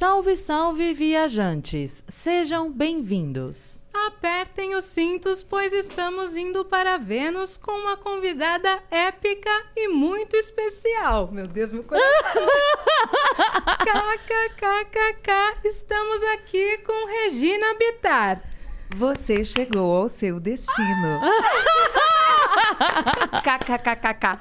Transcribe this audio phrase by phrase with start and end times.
[0.00, 2.02] Salve, salve, viajantes!
[2.08, 3.78] Sejam bem-vindos!
[3.92, 11.30] Apertem os cintos, pois estamos indo para Vênus com uma convidada épica e muito especial.
[11.30, 12.08] Meu Deus, meu coração.
[13.84, 18.40] KKKKK, estamos aqui com Regina Bittar.
[18.96, 21.20] Você chegou ao seu destino.
[23.42, 24.38] KKKKK.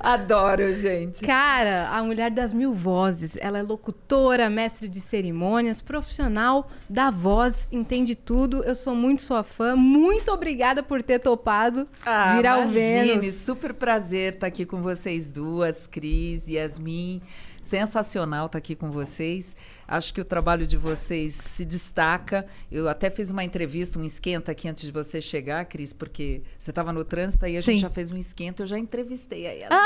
[0.00, 1.24] Adoro, gente.
[1.24, 3.36] Cara, a mulher das mil vozes.
[3.40, 8.62] Ela é locutora, mestre de cerimônias, profissional da voz, entende tudo.
[8.64, 9.74] Eu sou muito sua fã.
[9.76, 13.34] Muito obrigada por ter topado Ah, vir ao imagine, Vênus.
[13.34, 17.20] super prazer estar aqui com vocês duas, Cris, Yasmin.
[17.62, 19.56] Sensacional estar aqui com vocês.
[19.90, 22.46] Acho que o trabalho de vocês se destaca.
[22.70, 26.70] Eu até fiz uma entrevista, um esquenta aqui antes de você chegar, Cris, porque você
[26.70, 27.72] estava no trânsito aí a Sim.
[27.72, 29.76] gente já fez um esquenta, eu já entrevistei a Yasmin.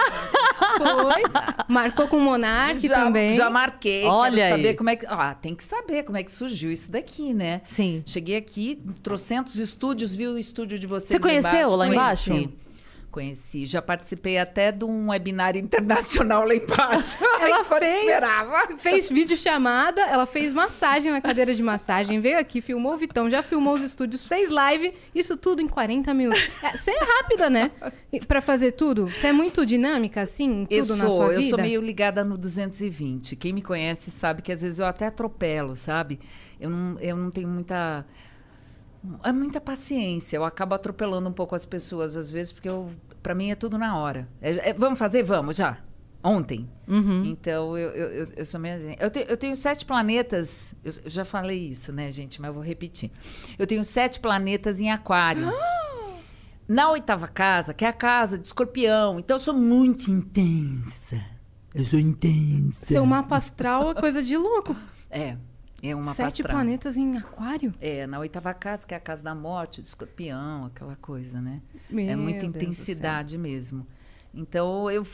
[0.77, 1.23] Foi.
[1.69, 3.35] Marcou com o Monark já, também.
[3.35, 4.05] já marquei.
[4.05, 4.75] Olha saber aí.
[4.75, 5.07] como é que.
[5.09, 7.63] Ah, tem que saber como é que surgiu isso daqui, né?
[7.65, 8.03] Sim.
[8.05, 12.31] Cheguei aqui, trocentos estúdios, viu o estúdio de vocês Você conheceu lá embaixo?
[12.31, 12.64] Conheci.
[13.15, 13.65] Conheci.
[13.65, 17.17] Já participei até de um webinário internacional lá embaixo.
[17.41, 18.77] Ela fez, esperava.
[18.77, 23.31] fez vídeo chamada, ela fez massagem na cadeira de massagem, veio aqui, filmou o Vitão,
[23.31, 26.51] já filmou os estúdios, fez live, isso tudo em 40 minutos.
[26.61, 27.70] É, Você é rápida, né?
[28.27, 29.07] Pra fazer tudo?
[29.09, 31.51] Você é muito dinâmica, assim, tudo Eu na sou, sua eu vida?
[31.51, 33.37] sou meio ligada no 220.
[33.37, 36.19] Quem me conhece sabe que às vezes eu até atropelo, sabe?
[36.59, 38.05] Eu não, eu não tenho muita.
[39.23, 40.37] É muita paciência.
[40.37, 42.91] Eu acabo atropelando um pouco as pessoas às vezes, porque eu,
[43.23, 44.29] para mim é tudo na hora.
[44.41, 45.23] É- é, vamos fazer?
[45.23, 45.79] Vamos, já.
[46.23, 46.67] Ontem.
[47.27, 48.97] Então, eu, eu, eu, eu sou meio assim.
[48.98, 50.75] Eu, te- eu tenho sete planetas.
[50.83, 52.41] Eu, eu já falei isso, né, gente?
[52.41, 53.11] Mas eu vou repetir.
[53.59, 55.53] Eu tenho sete planetas em Aquário.
[56.67, 59.19] Na oitava casa, que é a casa de escorpião.
[59.19, 61.20] Então, eu sou muito intensa.
[61.75, 62.79] Eu sou intensa.
[62.87, 64.75] Seu mapa astral é coisa de louco.
[65.11, 65.37] É,
[65.89, 66.56] é uma Sete pastral.
[66.56, 67.72] planetas em aquário?
[67.80, 71.61] É, na oitava casa, que é a casa da morte, do escorpião, aquela coisa, né?
[71.90, 73.86] é Meu muita Deus intensidade mesmo.
[74.33, 75.06] Então eu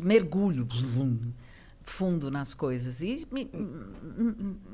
[0.00, 1.32] mergulho vum,
[1.86, 3.48] fundo nas coisas e me-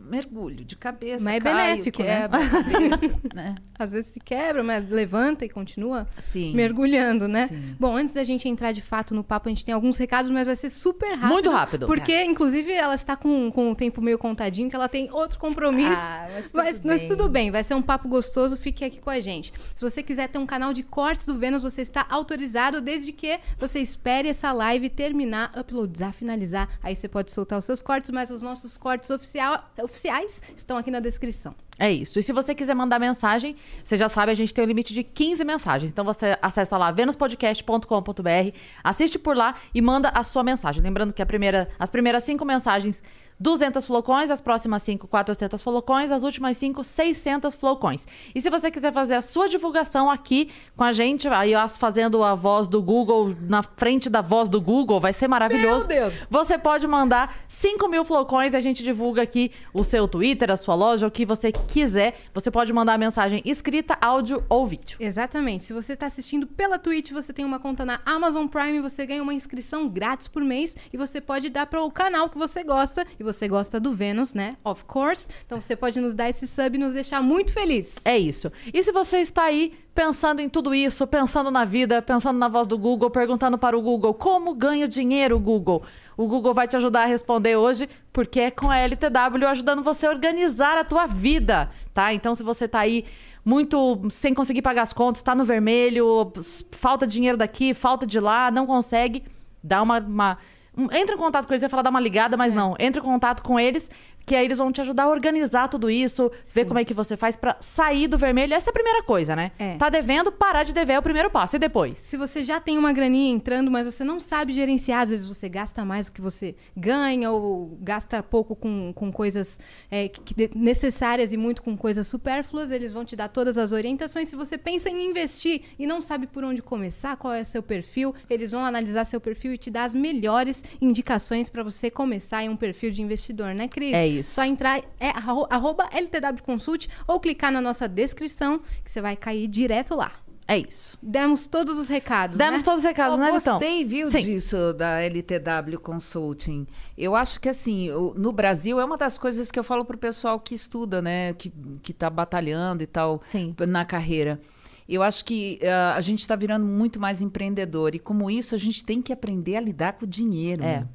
[0.09, 1.23] mergulho de cabeça.
[1.25, 2.21] Mas é caio, benéfico, né?
[2.21, 3.55] quebro a cabeça, né?
[3.78, 6.55] Às vezes se quebra, mas levanta e continua Sim.
[6.55, 7.47] mergulhando, né?
[7.49, 7.77] Sim.
[7.78, 10.47] Bom, antes da gente entrar de fato no papo, a gente tem alguns recados, mas
[10.47, 11.28] vai ser super rápido.
[11.28, 11.87] Muito rápido.
[11.87, 16.01] Porque, inclusive, ela está com, com o tempo meio contadinho, que ela tem outro compromisso.
[16.03, 17.09] Ah, mas tudo mas, mas bem.
[17.09, 19.53] tudo bem, vai ser um papo gostoso, fique aqui com a gente.
[19.77, 23.39] Se você quiser ter um canal de cortes do Vênus, você está autorizado, desde que
[23.59, 26.69] você espere essa live terminar, uploadizar, finalizar.
[26.83, 30.89] Aí você pode soltar os seus cortes, mas os nossos cortes oficial, oficiais estão aqui
[30.89, 31.53] na descrição.
[31.78, 32.19] É isso.
[32.19, 35.03] E se você quiser mandar mensagem, você já sabe, a gente tem um limite de
[35.03, 35.91] 15 mensagens.
[35.91, 40.83] Então você acessa lá venuspodcast.com.br, assiste por lá e manda a sua mensagem.
[40.83, 43.03] Lembrando que a primeira, as primeiras cinco mensagens,
[43.43, 48.06] 200 flocões, as próximas cinco, 400 flocões, as últimas cinco, 600 flocões.
[48.33, 52.37] E se você quiser fazer a sua divulgação aqui com a gente, aí fazendo a
[52.37, 55.89] voz do Google, na frente da voz do Google, vai ser maravilhoso.
[55.89, 56.15] Meu Deus!
[56.31, 60.56] Você pode mandar 5 mil flocões e a gente divulga aqui o seu Twitter, a
[60.56, 62.15] sua loja, o que você quiser.
[62.34, 64.97] Você pode mandar a mensagem escrita, áudio ou vídeo.
[65.00, 65.65] Exatamente.
[65.65, 69.23] Se você está assistindo pela Twitch, você tem uma conta na Amazon Prime, você ganha
[69.23, 73.06] uma inscrição grátis por mês e você pode dar para o canal que você gosta.
[73.19, 74.56] E você gosta do Vênus, né?
[74.65, 75.28] Of course.
[75.45, 77.95] Então você pode nos dar esse sub e nos deixar muito feliz.
[78.05, 78.51] É isso.
[78.72, 82.66] E se você está aí pensando em tudo isso, pensando na vida, pensando na voz
[82.66, 85.82] do Google, perguntando para o Google como ganho dinheiro, Google?
[86.16, 90.06] O Google vai te ajudar a responder hoje, porque é com a LTW ajudando você
[90.06, 92.12] a organizar a tua vida, tá?
[92.15, 93.04] Então, se você tá aí
[93.44, 96.33] muito sem conseguir pagar as contas, tá no vermelho,
[96.71, 99.24] falta dinheiro daqui, falta de lá, não consegue,
[99.62, 100.38] dá uma, uma-
[100.77, 102.74] um- entra em contato com eles, eu ia falar dar uma ligada, mas não.
[102.78, 103.91] Entra em contato com eles,
[104.24, 107.16] que aí eles vão te ajudar a organizar tudo isso, ver como é que você
[107.16, 108.54] faz pra sair do vermelho.
[108.54, 109.53] Essa é a primeira coisa, né?
[109.59, 109.77] É.
[109.77, 111.57] Tá devendo, parar de dever é o primeiro passo.
[111.57, 111.98] E depois?
[111.98, 115.48] Se você já tem uma graninha entrando, mas você não sabe gerenciar, às vezes você
[115.48, 119.59] gasta mais do que você ganha ou gasta pouco com, com coisas
[119.91, 124.28] é, que- necessárias e muito com coisas supérfluas, eles vão te dar todas as orientações.
[124.28, 127.63] Se você pensa em investir e não sabe por onde começar, qual é o seu
[127.63, 132.42] perfil, eles vão analisar seu perfil e te dar as melhores indicações para você começar
[132.45, 133.95] em um perfil de investidor, né, Cris?
[133.95, 134.34] É isso.
[134.34, 139.16] Só entrar, é arro- arroba LTW Consult ou clicar na nossa descrição que você vai
[139.16, 140.12] cair direto lá.
[140.48, 140.98] É isso.
[141.00, 142.64] Demos todos os recados, Demos né?
[142.64, 143.54] todos os recados, Eu né, Vitão?
[143.54, 144.22] gostei, viu, Sim.
[144.22, 146.66] disso da LTW Consulting.
[146.98, 150.41] Eu acho que, assim, no Brasil é uma das coisas que eu falo pro pessoal
[150.41, 151.32] que estuda, né?
[151.34, 153.54] Que, que tá batalhando e tal Sim.
[153.68, 154.41] na carreira.
[154.88, 157.94] Eu acho que ah, a gente está virando muito mais empreendedor.
[157.94, 160.62] E como isso, a gente tem que aprender a lidar com o dinheiro.
[160.64, 160.80] É.
[160.80, 160.88] né?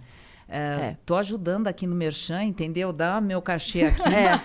[0.50, 0.98] É, É.
[1.06, 2.94] Tô ajudando aqui no Merchan, entendeu?
[2.94, 4.02] Dá meu cachê aqui.
[4.02, 4.40] É.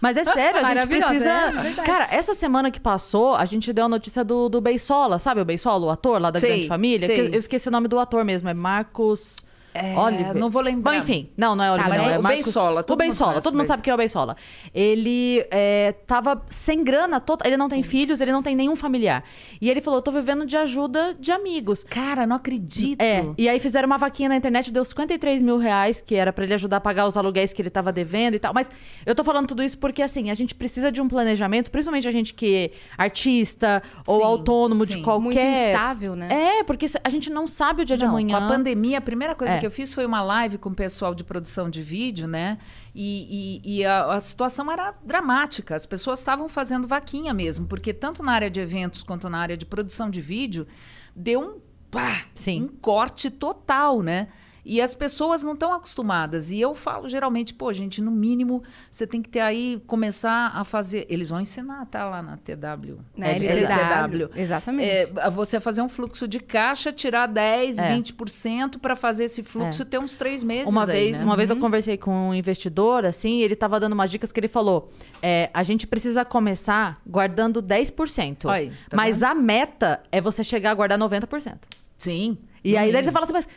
[0.00, 1.30] Mas é sério, a gente precisa.
[1.30, 1.86] é verdade.
[1.86, 5.44] Cara, essa semana que passou, a gente deu a notícia do, do Beisola, sabe o
[5.44, 7.06] Beisola, o ator lá da Sei, Grande Família?
[7.06, 7.28] sei.
[7.28, 9.36] Eu esqueci o nome do ator mesmo, é Marcos.
[9.74, 10.34] É, Oliver.
[10.34, 10.92] não vou lembrar.
[10.92, 12.44] Bom, enfim, não, não é Oliver, mas não, é o Marcos...
[12.46, 14.36] Beisola, todo o conhece todo mundo sabe quem é o Beisola.
[14.72, 19.24] Ele é, tava sem grana, to- ele não tem filhos, ele não tem nenhum familiar.
[19.60, 21.84] E ele falou: eu tô vivendo de ajuda de amigos.
[21.84, 23.00] Cara, não acredito.
[23.00, 26.44] É, e aí fizeram uma vaquinha na internet, deu 53 mil reais, que era pra
[26.44, 28.54] ele ajudar a pagar os aluguéis que ele tava devendo e tal.
[28.54, 28.68] Mas
[29.04, 32.10] eu tô falando tudo isso porque, assim, a gente precisa de um planejamento, principalmente a
[32.12, 32.70] gente que é
[33.02, 34.96] artista ou Sim, autônomo sim.
[34.96, 35.24] de qualquer...
[35.24, 36.58] Muito instável, né?
[36.60, 38.38] É, porque a gente não sabe o dia de Não, amanhã.
[38.38, 39.58] Com a pandemia, a primeira coisa É.
[39.58, 42.58] que eu fiz foi uma live com o pessoal de produção de vídeo, né?
[42.94, 45.74] E, e- e a, a situação era dramática.
[45.74, 49.56] As pessoas estavam fazendo vaquinha mesmo, porque tanto na área de eventos quanto na área
[49.56, 50.66] de produção de vídeo,
[51.14, 52.62] deu um pá, Sim.
[52.62, 54.28] um corte total, né?
[54.64, 56.50] E as pessoas não estão acostumadas.
[56.50, 60.64] E eu falo geralmente, pô, gente, no mínimo você tem que ter aí, começar a
[60.64, 61.06] fazer.
[61.10, 62.98] Eles vão ensinar, tá lá na TW.
[63.16, 64.30] Na É, LTW.
[64.34, 64.88] Exatamente.
[64.88, 67.94] É, você fazer um fluxo de caixa, tirar 10, É.
[67.96, 70.68] 20% para fazer esse fluxo ter uns três meses.
[70.68, 71.24] Uma aí, vez, né?
[71.24, 74.40] uma vez eu conversei com um investidor, assim, e ele tava dando umas dicas que
[74.40, 74.90] ele falou:
[75.22, 78.48] é, a gente precisa começar guardando 10%.
[78.48, 79.24] Aí, tá mas vendo?
[79.30, 81.58] a meta é você chegar a guardar 90%.
[81.98, 82.38] Sim.
[82.62, 83.48] E aí daí você fala assim, mas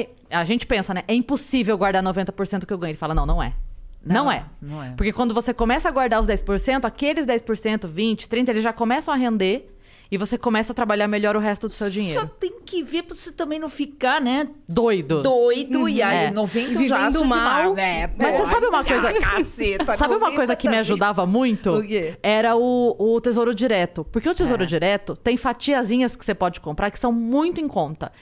[0.00, 1.02] é- a gente pensa, né?
[1.06, 2.90] É impossível guardar 90% que eu ganho.
[2.92, 3.52] Ele fala, não, não é.
[4.04, 4.44] Não, Não, é.
[4.60, 4.90] não é.
[4.96, 9.14] Porque quando você começa a guardar os 10%, aqueles 10%, 20%, 30%, eles já começam
[9.14, 9.70] a render
[10.10, 12.30] e você começa a trabalhar melhor o resto do seu Só dinheiro.
[12.38, 14.46] tem que ver pra você também não ficar, né?
[14.68, 15.22] Doido.
[15.22, 15.88] Doido.
[15.88, 16.30] E aí, É.
[16.30, 17.74] 90 Vivendo já acho mal.
[17.74, 18.10] demais, né?
[18.18, 19.12] Mas você sabe uma coisa?
[19.14, 20.80] Caceta, Sabe uma 90 coisa que me também.
[20.80, 21.70] ajudava muito?
[21.78, 22.18] O quê?
[22.22, 24.04] Era o, o Tesouro Direto.
[24.04, 24.66] Porque o Tesouro É.
[24.66, 28.12] Direto tem fatiazinhas que você pode comprar que são muito em conta.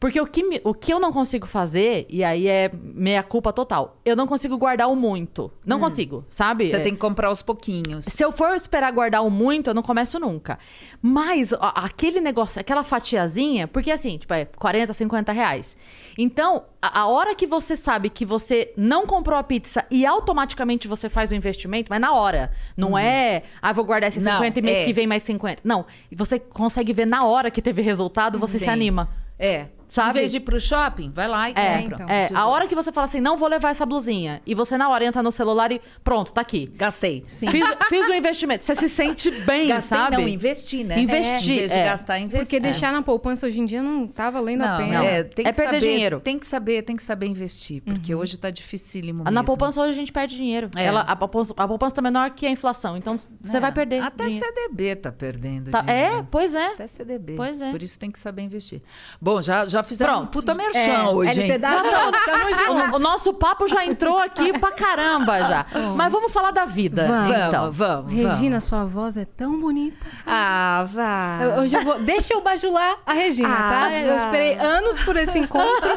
[0.00, 3.52] Porque o que, me- o que eu não consigo fazer, e aí é meia culpa
[3.52, 5.50] total, eu não consigo guardar o muito.
[5.66, 6.66] Não consigo, sabe?
[6.66, 6.70] Hum.
[6.70, 8.04] Você tem que comprar aos pouquinhos.
[8.04, 10.56] se eu for esperar guardar o muito, eu não começo nunca.
[11.02, 15.76] Mas a- aquele negócio, aquela fatiazinha, porque assim, tipo, é 40, 50 reais.
[16.16, 20.86] Então, a, a hora que você sabe que você não comprou a pizza e automaticamente
[20.86, 22.52] você faz o investimento, mas na hora.
[22.76, 24.30] Não é, ah, vou guardar esses Uhum.
[24.30, 24.84] Não, 50 e mês é.
[24.84, 25.60] que vem mais 50.
[25.64, 25.84] Não.
[26.08, 28.70] E você consegue ver na hora que teve resultado, você se Sim.
[28.70, 29.08] anima.
[29.38, 29.66] É.
[29.88, 30.10] Sabe?
[30.10, 31.94] Em vez de ir pro shopping, vai lá e É, compra.
[31.96, 32.08] então.
[32.08, 34.42] é, a hora que você fala assim, não vou levar essa blusinha.
[34.46, 36.70] E você na hora entra no celular e pronto, tá aqui.
[36.76, 37.24] Gastei.
[37.26, 37.50] Sim.
[37.50, 38.64] Fiz, fiz o investimento.
[38.64, 40.16] Você se sente bem, Gastei, sabe?
[40.16, 40.98] não, investi, né?
[40.98, 41.84] Investir, Em vez de é.
[41.84, 42.38] gastar, investi.
[42.44, 45.04] Porque deixar na poupança hoje em dia não tá valendo a Não, pena.
[45.04, 46.20] é, tem É que perder saber, dinheiro.
[46.20, 49.44] Tem que saber, tem que saber investir, porque hoje tá dificílimo Na mesmo.
[49.44, 50.70] poupança hoje a gente perde dinheiro.
[50.76, 50.84] É.
[50.84, 52.96] Ela, a, poupança, a poupança tá menor que a inflação.
[52.96, 54.02] Então você É, vai perder.
[54.02, 54.46] Até dinheiro.
[54.46, 56.16] CDB tá perdendo Tá- dinheiro.
[56.18, 56.66] É, pois é.
[56.72, 57.34] Até CDB.
[57.36, 57.70] Pois é.
[57.70, 58.82] Por isso tem que saber investir.
[59.20, 60.30] Bom, já, já fizeram um Pronto.
[60.32, 61.40] puta merchan É, hoje?
[61.40, 62.92] LTW, tamo junto.
[62.94, 65.66] O, o nosso papo já entrou aqui pra caramba já.
[65.96, 67.06] Mas vamos falar da vida.
[67.06, 67.28] Vamos.
[67.30, 67.72] Então.
[67.72, 70.06] Vamos, vamos, Regina, sua voz é tão bonita.
[70.26, 71.38] Ah, vá.
[71.42, 73.92] Eu, eu já vou, deixa eu bajular a Regina, Ah, tá?
[74.00, 74.24] Eu vai.
[74.26, 75.90] esperei anos por esse encontro.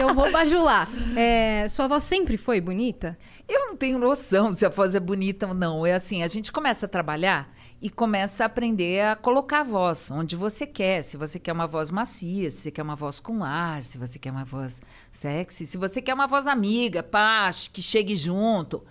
[0.00, 0.88] eu vou bajular.
[1.16, 3.16] É, sua voz sempre foi bonita?
[3.48, 5.84] Eu não tenho noção se a voz é bonita ou não.
[5.86, 7.48] É assim, a gente começa a trabalhar
[7.80, 11.02] e começa a aprender a colocar a voz onde você quer.
[11.02, 14.18] Se você quer uma voz macia, se você quer uma voz com ar, se você
[14.18, 14.82] quer uma voz
[15.12, 18.84] sexy, se você quer uma voz amiga, paz, que chegue junto.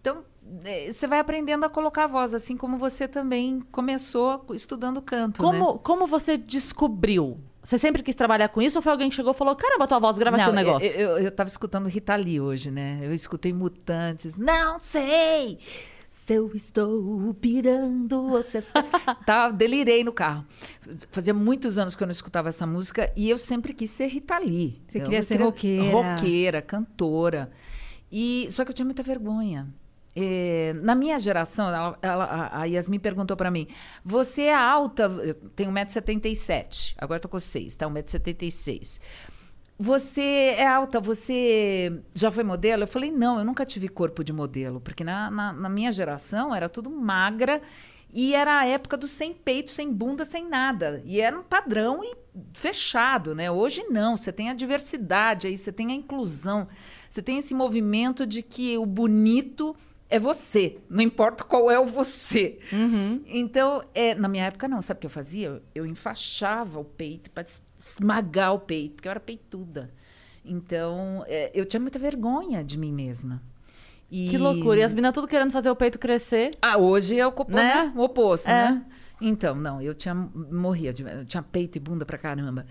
[0.00, 0.22] Então,
[0.64, 5.42] eh, você vai aprendendo a colocar a voz, assim como você também começou estudando canto,
[5.42, 5.48] né?
[5.48, 7.40] Como, como você descobriu?
[7.60, 9.98] Você sempre quis trabalhar com isso ou foi alguém que chegou e falou: caramba, tua
[9.98, 10.88] voz, grava aqui o negócio?
[10.88, 13.00] Eu, eu, eu tava escutando Rita Lee hoje, né?
[13.02, 14.38] Eu escutei Mutantes.
[14.38, 15.58] Não sei
[16.18, 18.58] se eu estou pirando você.
[19.24, 20.44] tá, delirei no carro.
[21.10, 24.36] Fazia muitos anos que eu não escutava essa música e eu sempre quis ser Rita
[24.38, 24.82] Lee.
[24.88, 25.92] Você Eu queria ser roqueira.
[25.92, 27.50] Roqueira, cantora.
[28.10, 29.68] E só que eu tinha muita vergonha.
[30.14, 33.68] É, na minha geração, ela, ela, a Yasmin perguntou para mim:
[34.04, 35.04] Você é alta?
[35.04, 37.86] Eu tenho 1,77m, agora tô com 6, tá?
[37.86, 39.00] 1,76m.
[39.78, 42.82] Você é alta, você já foi modelo?
[42.82, 46.52] Eu falei: Não, eu nunca tive corpo de modelo, porque na, na, na minha geração
[46.52, 47.62] era tudo magra
[48.12, 51.00] e era a época do sem peito, sem bunda, sem nada.
[51.04, 52.16] E era um padrão e
[52.54, 53.50] fechado, né?
[53.50, 56.66] Hoje não, você tem a diversidade aí, você tem a inclusão,
[57.08, 59.76] você tem esse movimento de que o bonito
[60.10, 62.58] é você, não importa qual é o você.
[62.72, 63.22] Uhum.
[63.26, 65.62] Então, é, na minha época não, sabe o que eu fazia?
[65.74, 67.44] Eu enfaixava o peito para
[67.78, 69.92] esmagar o peito, porque eu era peituda.
[70.44, 73.42] Então, é, eu tinha muita vergonha de mim mesma.
[74.10, 74.28] E...
[74.30, 74.80] Que loucura.
[74.80, 76.52] E as meninas tudo querendo fazer o peito crescer.
[76.62, 77.54] Ah, hoje é o, Né?
[77.86, 77.92] né?
[77.94, 78.70] o oposto, É.
[78.70, 78.86] né?
[79.20, 82.64] Então, não, eu tinha morria, de, eu tinha peito e bunda pra caramba.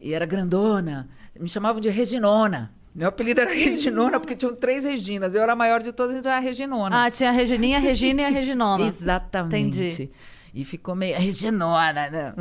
[0.00, 1.08] E era grandona.
[1.38, 2.72] Me chamavam de Reginona.
[2.94, 5.34] Meu apelido era Reginona, porque tinham três Reginas.
[5.34, 7.04] Eu era a maior de todas, então era a Reginona.
[7.04, 8.86] Ah, tinha a Regininha, a Regina e a Reginona.
[8.86, 9.78] Exatamente.
[9.78, 10.10] Entendi.
[10.54, 12.34] E ficou meio Reginona, né?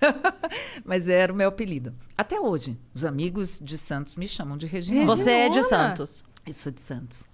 [0.84, 1.92] Mas era o meu apelido.
[2.16, 5.06] Até hoje, os amigos de Santos me chamam de Reginona.
[5.06, 5.62] Você é de?
[5.64, 6.22] Santos.
[6.46, 7.24] Eu sou de Santos.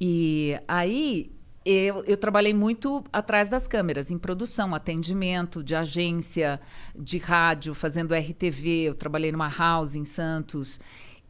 [0.00, 1.30] E aí
[1.64, 6.60] eu, eu trabalhei muito atrás das câmeras, em produção, atendimento de agência,
[6.94, 8.82] de rádio, fazendo RTV.
[8.82, 10.80] Eu trabalhei numa house em Santos.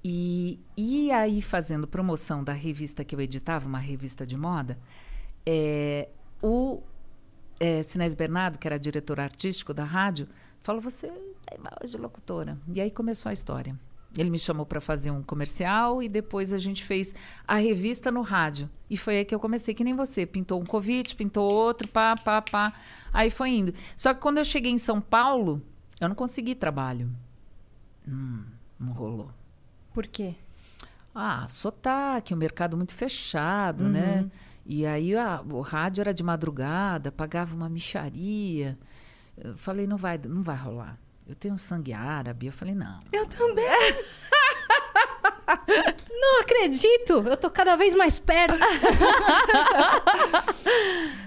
[0.03, 4.79] E, e aí, fazendo promoção da revista que eu editava, uma revista de moda,
[5.45, 6.09] é,
[6.43, 6.83] o
[7.59, 10.27] é, Sinés Bernardo, que era diretor artístico da rádio,
[10.61, 12.57] falou: Você é voz de locutora.
[12.73, 13.79] E aí começou a história.
[14.17, 17.15] Ele me chamou para fazer um comercial e depois a gente fez
[17.47, 18.69] a revista no rádio.
[18.89, 20.27] E foi aí que eu comecei, que nem você.
[20.27, 22.73] Pintou um convite, pintou outro, pá, pá, pá.
[23.13, 23.75] Aí foi indo.
[23.97, 25.63] Só que quando eu cheguei em São Paulo,
[26.01, 27.09] eu não consegui trabalho.
[28.09, 28.43] Hum,
[28.81, 29.31] não rolou.
[29.93, 30.35] Por quê?
[31.15, 34.31] Ah, sotaque, o mercado muito fechado, né?
[34.65, 38.79] E aí ah, o rádio era de madrugada, pagava uma micharia.
[39.37, 40.99] Eu falei, não vai, não vai rolar.
[41.27, 42.47] Eu tenho sangue árabe.
[42.47, 43.01] Eu falei, não.
[43.13, 43.65] Eu também.
[46.11, 47.13] Não acredito!
[47.27, 48.59] Eu tô cada vez mais perto.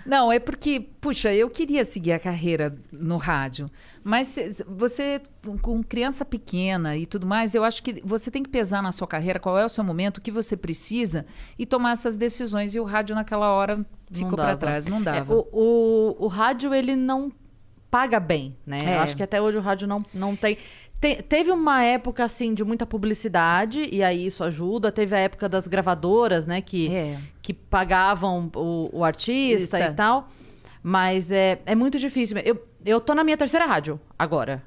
[0.06, 3.70] Não, é porque, puxa, eu queria seguir a carreira no rádio.
[4.04, 4.36] Mas
[4.68, 5.22] você,
[5.62, 9.08] com criança pequena e tudo mais, eu acho que você tem que pesar na sua
[9.08, 11.26] carreira qual é o seu momento, o que você precisa
[11.58, 12.76] e tomar essas decisões.
[12.76, 15.34] E o rádio naquela hora ficou para trás, não É, dava.
[15.34, 17.32] o, o, o rádio, ele não
[17.90, 18.80] paga bem, né?
[18.84, 18.96] É.
[18.96, 20.58] Eu acho que até hoje o rádio não, não tem...
[21.04, 24.90] Te- teve uma época, assim, de muita publicidade, e aí isso ajuda.
[24.90, 26.62] Teve a época das gravadoras, né?
[26.62, 27.20] Que, É.
[27.42, 30.30] que pagavam o, o artista e tal.
[30.82, 32.38] Mas é, é muito difícil.
[32.38, 34.64] Eu, eu tô na minha terceira rádio agora.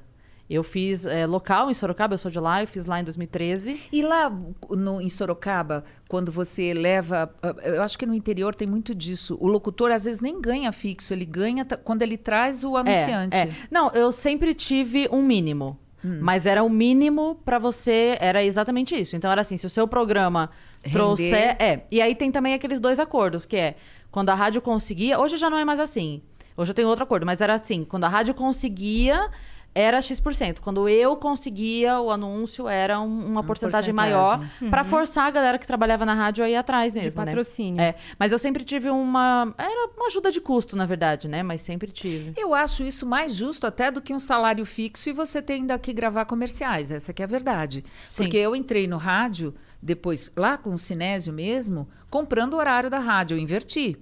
[0.47, 3.81] Eu fiz é, local em Sorocaba, eu sou de lá, eu fiz lá em 2013.
[3.91, 4.31] E lá
[4.69, 7.33] no, em Sorocaba, quando você leva.
[7.41, 9.37] ah, Eu acho que no interior tem muito disso.
[9.41, 13.35] O locutor às vezes nem ganha fixo, ele ganha quando ele traz o anunciante.
[13.35, 13.49] É, é.
[13.71, 15.77] Não, eu sempre tive um mínimo.
[16.03, 16.19] Hum.
[16.21, 19.15] Mas era o mínimo pra você, era exatamente isso.
[19.15, 20.49] Então era assim, se o seu programa
[20.83, 20.93] Render.
[20.93, 21.81] trouxer, é.
[21.91, 23.75] E aí tem também aqueles dois acordos, que é
[24.11, 26.21] quando a rádio conseguia, hoje já não é mais assim.
[26.55, 29.29] Hoje eu tenho outro acordo, mas era assim, quando a rádio conseguia
[29.79, 30.59] era X%.
[30.61, 33.93] Quando eu conseguia o anúncio, era um- uma, porcentagem, porcentagem.
[33.93, 37.25] maior pra forçar a galera que trabalhava na rádio a ir atrás mesmo, né?
[37.25, 37.79] patrocínio.
[37.81, 39.53] É, mas eu sempre tive uma.
[39.57, 41.43] Era uma ajuda de custo, na verdade, né?
[41.43, 42.33] Mas sempre tive.
[42.35, 45.77] Eu acho isso mais justo até do que um salário fixo e você ter ainda
[45.77, 46.89] que gravar comerciais.
[46.91, 47.83] Essa que é a verdade.
[48.07, 48.23] Sim.
[48.23, 52.99] Porque eu entrei no rádio, depois, lá com o Sinésio mesmo, comprando o horário da
[52.99, 53.35] rádio.
[53.35, 53.97] Eu inverti.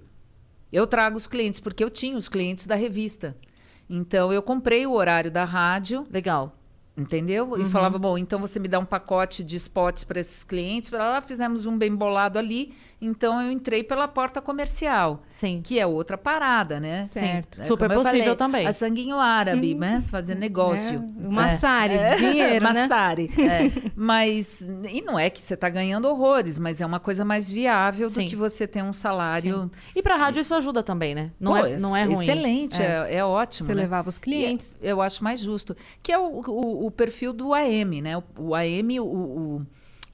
[0.72, 3.36] Eu trago os clientes, porque eu tinha os clientes da revista.
[3.88, 6.52] Então, eu comprei o horário da rádio, Legal.
[6.96, 7.56] entendeu?
[7.60, 10.90] E falava, bom, então você me dá um pacote de spots para esses clientes.
[10.90, 12.74] Pra lá, fizemos um bem bolado ali.
[13.00, 15.22] Então, eu entrei pela porta comercial.
[15.28, 15.60] Sim.
[15.62, 17.02] Que é outra parada, né?
[17.02, 17.60] Certo.
[17.60, 18.66] É, Super possível falei, também.
[18.66, 20.02] A sanguinho árabe, né?
[20.08, 20.96] Fazer negócio.
[20.96, 22.80] É, o Massari, dinheiro, né?
[22.82, 23.30] Massari.
[23.38, 23.90] é.
[23.94, 28.08] Mas, e não é que você está ganhando horrores, mas é uma coisa mais viável
[28.08, 28.24] Sim.
[28.24, 29.70] do que você ter um salário.
[29.94, 31.32] E pra rádio isso ajuda também, né?
[31.38, 32.22] Não, Pô, é, não é ruim.
[32.22, 33.66] Excelente, é, é ótimo.
[33.66, 33.82] Você né?
[33.82, 34.76] levava os clientes.
[34.82, 35.76] É- eu acho mais justo.
[36.02, 38.16] Que é o, o, o perfil do AM, né?
[38.16, 39.66] O, o AM, o, o,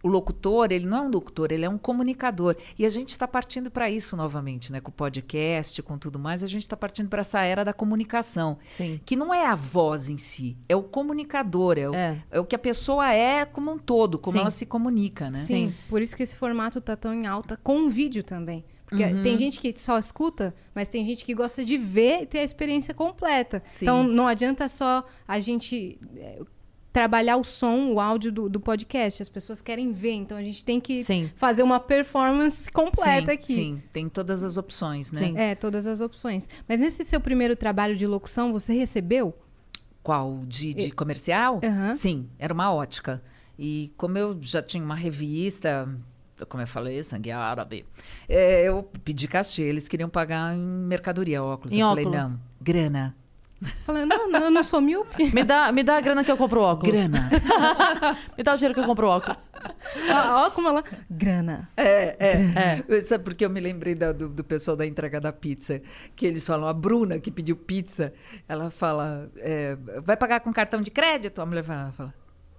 [0.03, 2.57] o locutor, ele não é um locutor, ele é um comunicador.
[2.79, 4.81] E a gente está partindo para isso novamente, né?
[4.81, 8.59] Com o podcast, com tudo mais, a gente está partindo para essa era da comunicação.
[8.71, 9.01] Sim.
[9.07, 12.23] Que não é a voz em si, é o comunicador, é o, É.
[12.33, 14.41] é o que a pessoa é como um todo, como Sim.
[14.41, 15.39] ela se comunica, né?
[15.41, 18.65] Sim, por isso que esse formato tá tão em alta com o vídeo também.
[18.87, 19.23] Porque Uhum.
[19.23, 22.45] tem gente que só escuta, mas tem gente que gosta de ver e ter a
[22.45, 23.63] experiência completa.
[23.67, 23.87] Sim.
[23.87, 26.39] Então não adianta só a gente é,
[26.93, 29.23] trabalhar o som, o áudio do, do podcast.
[29.23, 31.31] As pessoas querem ver, então a gente tem que Sim.
[31.37, 33.55] fazer uma performance completa sim, aqui.
[33.55, 35.21] Sim, tem todas as opções, né?
[35.21, 35.39] Sim.
[35.39, 36.49] É, todas as opções.
[36.69, 39.35] Mas nesse seu primeiro trabalho de locução, você recebeu?
[40.03, 40.41] Qual?
[40.47, 41.61] De, de comercial?
[41.63, 41.95] Aham.
[41.95, 43.23] Sim, era uma ótica.
[43.59, 45.89] E como eu já tinha uma revista,
[46.49, 47.87] como eu falei, sangue árabe,
[48.29, 51.73] é, eu pedi cachê, eles queriam pagar em mercadoria, óculos.
[51.73, 52.05] Em eu óculos.
[52.05, 53.17] falei, não, grana,
[53.85, 55.31] Falando, não, não, eu não sou míope.
[55.35, 56.91] Me dá, me dá a grana que eu compro o óculos.
[56.95, 57.31] grana.
[58.37, 59.37] Me dá o dinheiro que eu compro o óculos.
[60.11, 60.83] ó, ó como ela...
[61.11, 61.69] Grana.
[61.77, 62.85] É, é.
[62.89, 65.81] Eu- Sabe porque eu me lembrei da- do, do pessoal da entrega da pizza?
[66.17, 68.13] Que eles falam, a Bruna que pediu pizza,
[68.49, 71.41] ela fala, é, vai pagar com cartão de crédito?
[71.41, 72.15] A mulher fala, fala,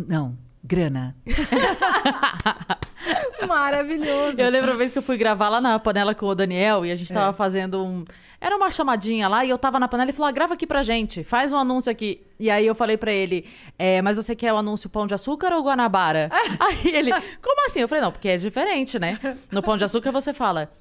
[0.08, 1.16] não, grana.
[3.48, 4.40] Maravilhoso.
[4.40, 6.92] Eu lembro uma vez que eu fui gravar lá na panela com o Daniel e
[6.92, 7.16] a gente É.
[7.16, 8.04] tava fazendo um.
[8.40, 10.84] Era uma chamadinha lá e eu tava na panela e falou: ah, grava aqui pra
[10.84, 12.22] gente, faz um anúncio aqui.
[12.40, 13.46] E aí eu falei pra ele:
[13.78, 16.30] é, mas você quer o anúncio pão de açúcar ou Guanabara?
[16.60, 17.80] aí ele: como assim?
[17.80, 19.20] Eu falei: não, porque é diferente, né?
[19.52, 20.72] No pão de açúcar você fala: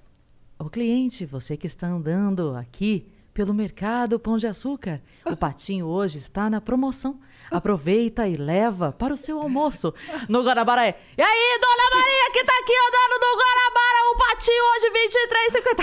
[0.58, 6.18] Ô cliente, você que está andando aqui pelo mercado Pão de Açúcar, o patinho hoje
[6.18, 7.18] está na promoção.
[7.52, 9.92] Aproveita e leva para o seu almoço.
[10.28, 10.98] No Guanabara é.
[11.16, 14.90] E aí, dona Maria, que tá aqui andando no Guanabara, o patinho hoje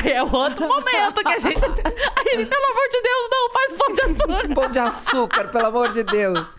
[0.01, 0.05] 23,50.
[0.05, 1.59] E é outro momento que a gente.
[1.63, 4.55] Aí pelo amor de Deus, não, faz pão de açúcar.
[4.55, 6.57] Pão de açúcar, pelo amor de Deus.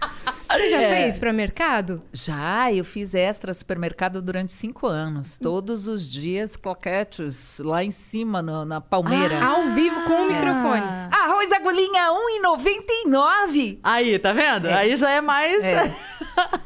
[0.52, 0.94] Você já É.
[1.02, 2.02] fez para mercado?
[2.12, 5.38] Já, eu fiz extra supermercado durante cinco anos.
[5.38, 9.42] Todos os dias, cloquetes lá em cima, no- na palmeira.
[9.44, 10.82] Ao vivo com o microfone.
[11.10, 13.78] Arroz agulhinha, R$1,99.
[13.82, 14.66] Aí, tá vendo?
[14.66, 15.62] Aí já é mais.
[15.62, 15.94] É.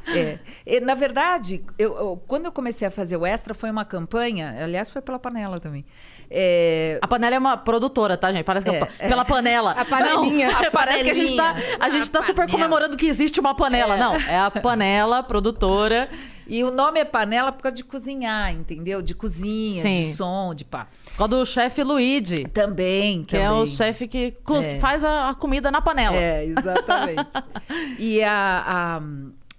[0.06, 0.38] É.
[0.64, 4.54] E, na verdade, eu, eu- quando eu comecei a fazer o extra, foi uma campanha,
[4.62, 5.84] aliás, foi pela panela também.
[6.30, 8.44] É, A panela é uma produtora, tá, gente?
[8.44, 9.08] Parece que é, É, é.
[9.08, 9.72] pela panela.
[9.72, 10.50] A panelinha.
[10.50, 12.52] Não, A parece que a gente tá, a gente tá A super panela.
[12.52, 13.96] comemorando que existe uma panela.
[13.96, 16.08] Não, é a panela produtora.
[16.46, 19.00] E o nome é panela por causa de cozinhar, entendeu?
[19.00, 19.90] De cozinha, Sim.
[20.02, 20.88] de som, de pá.
[21.16, 23.66] Qual do chefe Luigi, Também, que é o também.
[23.68, 24.34] chefe que
[24.66, 24.78] É.
[24.78, 26.14] faz a, a comida na panela.
[26.16, 27.30] É, exatamente.
[27.98, 28.98] e a.
[28.98, 29.02] a-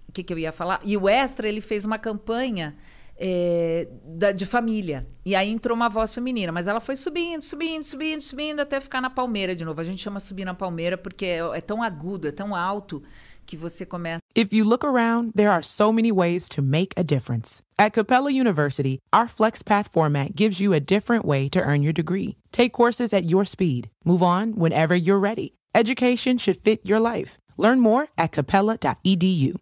[0.07, 0.79] O que, que eu ia falar?
[0.83, 2.75] E o Extra, ele fez uma campanha
[3.17, 5.07] é, da- de família.
[5.25, 9.01] E aí entrou uma voz feminina, mas ela foi subindo, subindo, subindo, subindo, até ficar
[9.01, 9.79] na palmeira de novo.
[9.81, 13.01] A gente chama subir na palmeira porque é, é tão agudo, é tão alto,
[13.45, 14.19] que você começa.
[14.35, 17.61] If you look around, there are so many ways to make a difference.
[17.77, 22.35] At Capella University, our FlexPath format gives you a different way to earn your degree.
[22.51, 23.89] Take courses at your speed.
[24.03, 25.53] Move on whenever you're ready.
[25.75, 27.37] Education should fit your life.
[27.57, 29.55] Learn more at capella.edu.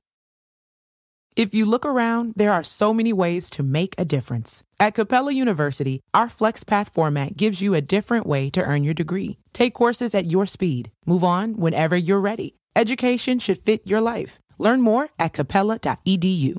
[1.35, 4.61] If you look around, there are so many ways to make a difference.
[4.79, 9.39] At Capella University, our FlexPath format gives you a different way to earn your degree.
[9.51, 10.91] Take courses at your speed.
[11.07, 12.53] Move on whenever you're ready.
[12.75, 14.39] Education should fit your life.
[14.59, 16.57] Learn more at capella.edu.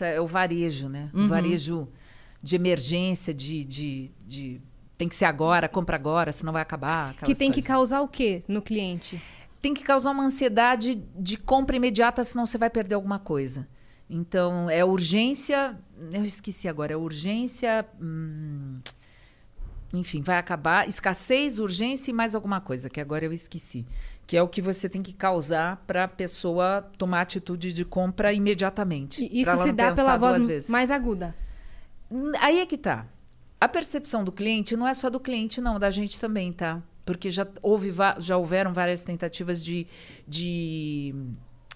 [0.00, 1.10] É o varejo, né?
[1.14, 1.88] O varejo
[2.42, 4.60] de emergência, de, de, de.
[4.96, 7.14] Tem que ser agora, compra agora, senão vai acabar.
[7.14, 7.68] Que tem que coisas.
[7.68, 9.20] causar o quê no cliente?
[9.60, 13.68] Tem que causar uma ansiedade de compra imediata, senão você vai perder alguma coisa.
[14.08, 15.76] Então, é urgência.
[16.12, 17.84] Eu esqueci agora, é urgência.
[18.00, 18.80] hum,
[19.92, 20.86] enfim, vai acabar.
[20.88, 23.86] Escassez, urgência e mais alguma coisa, que agora eu esqueci.
[24.26, 28.32] Que é o que você tem que causar para a pessoa tomar atitude de compra
[28.32, 29.26] imediatamente.
[29.30, 30.68] E Isso se dá pela voz vezes.
[30.70, 31.34] mais aguda.
[32.10, 33.06] Hum, Aí é que tá.
[33.60, 36.80] A percepção do cliente não é só do cliente, não, da gente também, tá?
[37.08, 39.86] Porque já, houve, já houveram várias tentativas de,
[40.26, 41.14] de,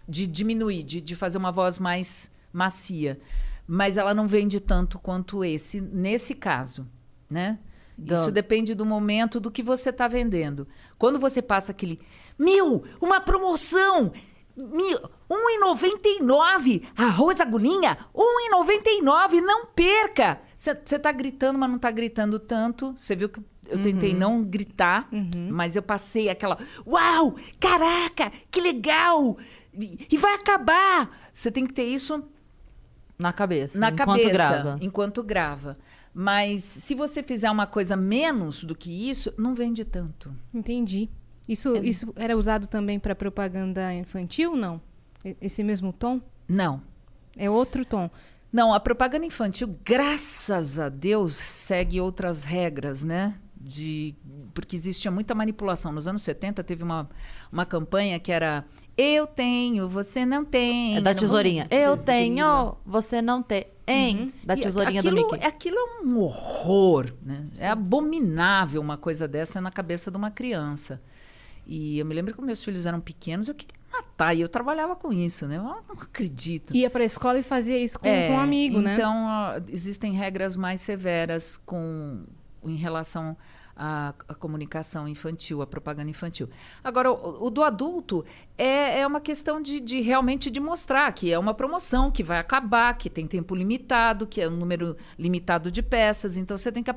[0.07, 3.19] de diminuir, de, de fazer uma voz mais macia.
[3.67, 6.87] Mas ela não vende tanto quanto esse, nesse caso,
[7.31, 7.59] né?
[7.97, 10.69] Do- Isso depende do momento do que você está vendendo.
[10.99, 11.99] Quando você passa aquele,
[12.39, 14.13] mil, uma promoção,
[14.55, 14.99] mil,
[15.31, 20.41] 1,99, arroz agulhinha, 1,99, não perca.
[20.57, 22.95] Você está gritando, mas não está gritando tanto.
[22.97, 23.41] Você viu que
[23.73, 25.09] eu tentei não gritar,
[25.51, 29.37] mas eu passei aquela, uau, caraca, que legal,
[29.75, 31.11] e, vai acabar.
[31.33, 32.23] Você tem que ter isso
[33.19, 33.79] Na cabeça.
[33.79, 34.79] na enquanto cabeça grava.
[34.81, 35.79] enquanto grava.
[36.15, 40.35] Mas se você fizer uma coisa menos do que isso, não vende tanto.
[40.53, 41.09] Entendi.
[41.49, 41.81] Isso, É.
[41.81, 44.81] isso era usado também para propaganda infantil, não?
[45.41, 46.21] Esse mesmo tom?
[46.47, 46.83] Não.
[47.37, 48.11] É outro tom.
[48.53, 53.35] Não, a propaganda infantil, graças a Deus, segue outras regras, né?
[53.65, 54.15] De,
[54.53, 55.93] porque existia muita manipulação.
[55.93, 57.09] Nos anos 70 teve uma,
[57.51, 58.65] uma campanha que era
[58.99, 60.97] eu tenho, você não tem.
[60.97, 61.67] É da tesourinha.
[61.71, 63.67] vamos- Eu tenho, você não tem.
[63.87, 64.33] Hein?
[64.45, 65.47] Da E tesourinha aquilo, do Mickey.
[65.47, 67.47] Aquilo é um horror, né?
[67.59, 71.01] É abominável uma coisa dessa na cabeça de uma criança.
[71.67, 73.81] E eu me lembro que meus filhos eram pequenos, eu queria
[74.17, 75.57] tá, e eu trabalhava com isso, né?
[75.59, 76.75] Eu não acredito.
[76.75, 78.95] Ia pra escola e fazia isso com, É, com um amigo, né?
[78.95, 79.15] Então,
[79.69, 82.25] existem regras mais severas com,
[82.65, 83.37] em relação
[83.75, 86.49] à, à comunicação infantil, à propaganda infantil.
[86.85, 88.25] Agora, o, o do adulto
[88.59, 92.39] é, é uma questão de, de realmente de mostrar que é uma promoção que vai
[92.39, 96.37] acabar, que tem tempo limitado, que é um número limitado de peças.
[96.37, 96.91] Então, você tem que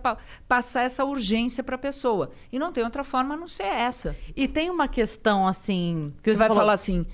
[0.47, 2.29] passar essa urgência para a pessoa.
[2.51, 4.15] E não tem outra forma a não ser essa.
[4.35, 6.13] E tem uma questão assim.
[6.21, 7.05] Que Você vai falou- falar assim: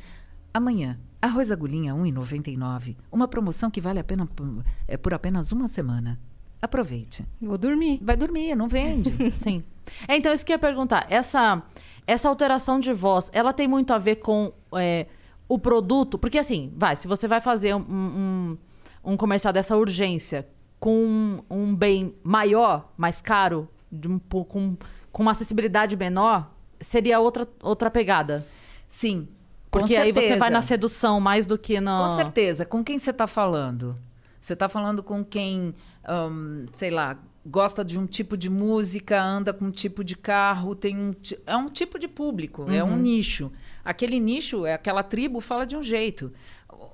[0.54, 2.96] amanhã, arroz agulhinha R$ 1,99.
[3.12, 6.20] Uma promoção que vale a pena por, é, por apenas uma semana.
[6.62, 7.26] Aproveite.
[7.42, 8.00] Vou dormir.
[8.02, 9.12] Vai dormir, não vende.
[9.36, 9.64] Sim.
[10.08, 11.08] É, então, isso que eu ia perguntar.
[11.10, 11.64] Essa,
[12.06, 15.08] essa alteração de voz, ela tem muito a ver com é,
[15.50, 16.18] o produto?
[16.18, 18.58] Porque, assim, vai, se você vai fazer um, um,
[19.04, 20.48] um comercial dessa urgência
[20.80, 24.78] com um bem maior, mais caro, de um, com,
[25.12, 28.46] com uma acessibilidade menor, seria outra, outra pegada.
[28.88, 29.28] Sim.
[29.70, 32.08] com Porque aí você vai na sedução mais do que na.
[32.08, 32.66] Com certeza.
[32.66, 33.98] Com quem você está falando?
[34.40, 39.54] Você está falando com quem, ahn, sei lá, gosta de um tipo de música, anda
[39.54, 41.12] com um tipo de carro, tem um,
[41.46, 43.52] é um tipo de público, é um nicho.
[43.84, 46.32] Aquele nicho, é aquela tribo fala de um jeito,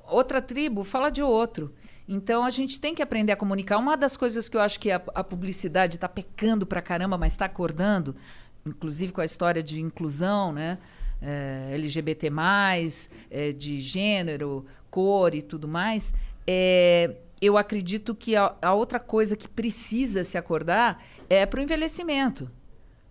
[0.08, 1.74] outra tribo fala de outro.
[2.08, 3.78] Então a gente tem que aprender a comunicar.
[3.78, 7.34] Uma das coisas que eu acho que a, a publicidade está pecando pra caramba, mas
[7.34, 8.16] está acordando,
[8.66, 10.78] inclusive com a história de inclusão, né?
[11.22, 12.32] É, LGBT,
[13.30, 16.14] é, de gênero, cor e tudo mais,
[16.46, 21.64] é, eu acredito que a, a outra coisa que precisa se acordar é para o
[21.64, 22.50] envelhecimento.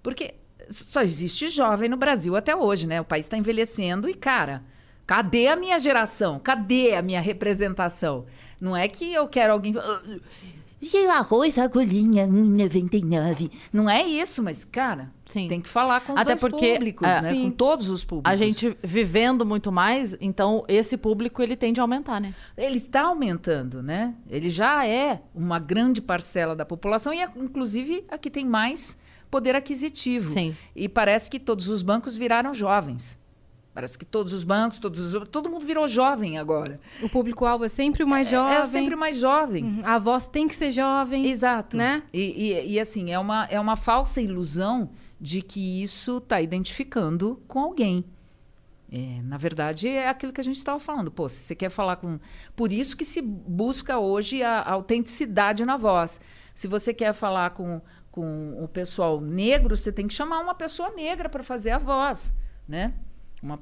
[0.03, 0.35] Porque
[0.69, 3.01] só existe jovem no Brasil até hoje, né?
[3.01, 4.62] O país está envelhecendo e, cara,
[5.07, 6.39] cadê a minha geração?
[6.39, 8.27] Cadê a minha representação?
[8.61, 9.75] Não é que eu quero alguém.
[10.83, 13.51] "Ah, E o arroz, agulhinha, 1,99.
[13.73, 15.49] Não é isso, mas, cara, Sim.
[15.49, 17.33] tem que falar com os Até dois porque, públicos, é, né?
[17.33, 17.45] Sim.
[17.45, 18.31] Com todos os públicos.
[18.31, 22.35] A gente vivendo muito mais, então esse público ele tende a aumentar, né?
[22.57, 24.15] Ele está aumentando, né?
[24.29, 28.99] Ele já é uma grande parcela da população e, é, inclusive, a que tem mais
[29.31, 30.31] poder aquisitivo.
[30.33, 30.55] Sim.
[30.75, 33.19] E parece que todos os bancos viraram jovens.
[33.77, 36.81] Parece que todos os bancos, todos os, todo mundo virou jovem agora.
[37.03, 38.57] O público-alvo é sempre o mais jovem.
[38.57, 39.65] É sempre o mais jovem.
[39.65, 39.81] Uhum.
[39.85, 41.27] A voz tem que ser jovem.
[41.27, 41.77] Exato.
[41.77, 42.03] Né?
[42.11, 44.89] E, e- e, assim, é uma, é uma falsa ilusão
[45.21, 48.03] de que isso está identificando com alguém.
[48.91, 51.11] É, na verdade, é aquilo que a gente estava falando.
[51.11, 52.19] Pô, se você quer falar com.
[52.57, 56.19] Por isso que se busca hoje a, a autenticidade na voz.
[56.55, 60.93] Se você quer falar com, com o pessoal negro, você tem que chamar uma pessoa
[60.93, 62.33] negra para fazer a voz,
[62.67, 62.95] né?
[63.42, 63.61] Uma,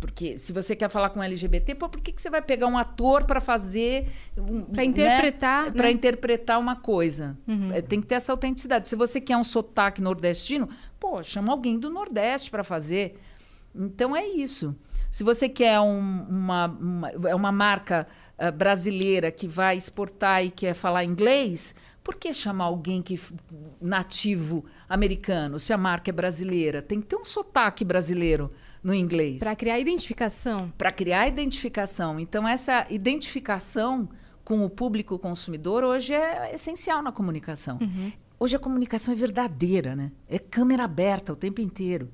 [0.00, 2.78] porque se você quer falar com LGBT, pô, por que, que você vai pegar um
[2.78, 4.08] ator para fazer.
[4.36, 5.70] Um, Pra interpretar, Né?
[5.72, 5.90] Para né?
[5.90, 7.36] interpretar uma coisa.
[7.72, 8.88] É, tem que ter essa autenticidade.
[8.88, 13.18] Se você quer um sotaque nordestino, pô, chama alguém do Nordeste para fazer.
[13.74, 14.74] Então é isso.
[15.10, 18.06] Se você quer um- uma, uma, é uma marca
[18.38, 23.20] ah, brasileira que vai exportar e quer falar inglês, por que chamar alguém que
[23.80, 26.80] nativo americano, se a marca é brasileira?
[26.82, 28.50] Tem que ter um sotaque brasileiro
[28.82, 30.72] no inglês Pra criar identificação.
[30.78, 32.18] para criar identificação.
[32.18, 34.08] Então, essa identificação
[34.44, 37.78] com o público consumidor hoje é essencial na comunicação.
[38.38, 40.10] Hoje a comunicação é verdadeira, né?
[40.28, 42.10] É câmera aberta o tempo inteiro.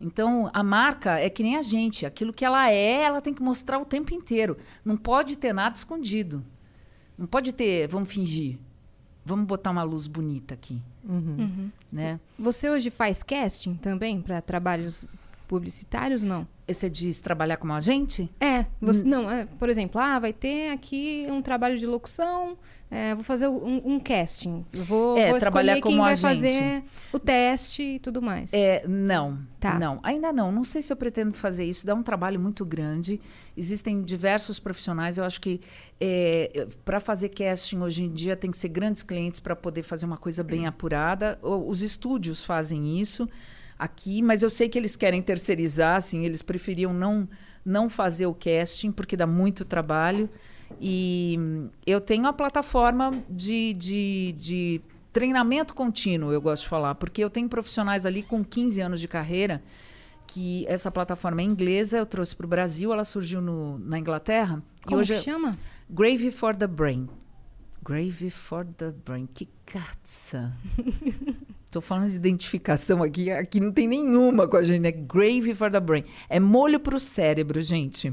[0.00, 2.04] Então, a marca é que nem a gente.
[2.04, 4.56] Aquilo que ela é, ela tem que mostrar o tempo inteiro.
[4.84, 6.44] Não pode ter nada escondido.
[7.16, 8.58] Não pode ter, vamos fingir.
[9.24, 10.80] Vamos botar uma luz bonita aqui.
[11.90, 12.20] Né?
[12.38, 15.06] Você hoje faz casting também para trabalhos
[15.48, 16.46] publicitários, não?
[16.68, 18.30] Você diz trabalhar como agente?
[18.38, 19.06] É, você, Hum.
[19.08, 22.58] não, é, por exemplo, ah, vai ter aqui um trabalho de locução,
[22.90, 24.66] é, vou fazer um, um casting.
[24.72, 26.22] Vou, É, vou trabalhar escolher quem como vai agente.
[26.22, 28.52] fazer o teste e tudo mais.
[28.52, 29.38] É, não.
[29.58, 29.78] Tá.
[29.78, 30.52] Não, ainda não.
[30.52, 31.86] Não sei se eu pretendo fazer isso.
[31.86, 33.18] Dá um trabalho muito grande.
[33.56, 35.16] Existem diversos profissionais.
[35.18, 35.60] Eu acho que
[36.84, 40.16] para fazer casting hoje em dia tem que ser grandes clientes para poder fazer uma
[40.18, 41.38] coisa bem apurada.
[41.42, 43.28] Os estúdios fazem isso
[43.78, 47.28] aqui, mas eu sei que eles querem terceirizar, assim, eles preferiam não,
[47.64, 50.28] não fazer o casting, porque dá muito trabalho.
[50.80, 54.80] E hum, eu tenho a plataforma de, de, de
[55.12, 59.08] treinamento contínuo, eu gosto de falar, porque eu tenho profissionais ali com 15 anos de
[59.08, 59.62] carreira,
[60.26, 64.62] que essa plataforma é inglesa, eu trouxe para o Brasil, ela surgiu no, na Inglaterra.
[64.84, 65.52] Como e hoje que é chama?
[65.88, 67.08] Grave for the Brain.
[67.82, 69.26] Grave for the Brain.
[69.32, 70.52] Que caça.
[71.70, 74.90] Tô falando de identificação aqui, aqui não tem nenhuma com a gente, né?
[74.90, 76.04] Grave for the Brain.
[76.28, 78.12] É molho pro cérebro, gente.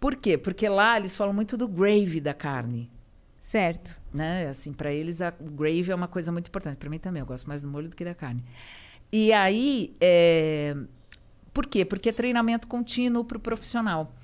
[0.00, 0.38] Por quê?
[0.38, 2.90] Porque lá eles falam muito do gravy da carne.
[3.38, 4.00] Certo.
[4.12, 4.48] Né?
[4.48, 6.78] Assim, para eles a o gravy é uma coisa muito importante.
[6.78, 8.42] Para mim também, eu gosto mais do molho do que da carne.
[9.12, 10.74] E aí, é,
[11.52, 11.84] Por quê?
[11.84, 14.14] Porque é treinamento contínuo para o profissional.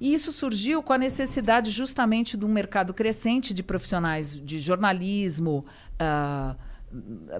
[0.00, 5.64] E isso surgiu com a necessidade justamente de um mercado crescente de profissionais de jornalismo,
[6.00, 6.56] uh,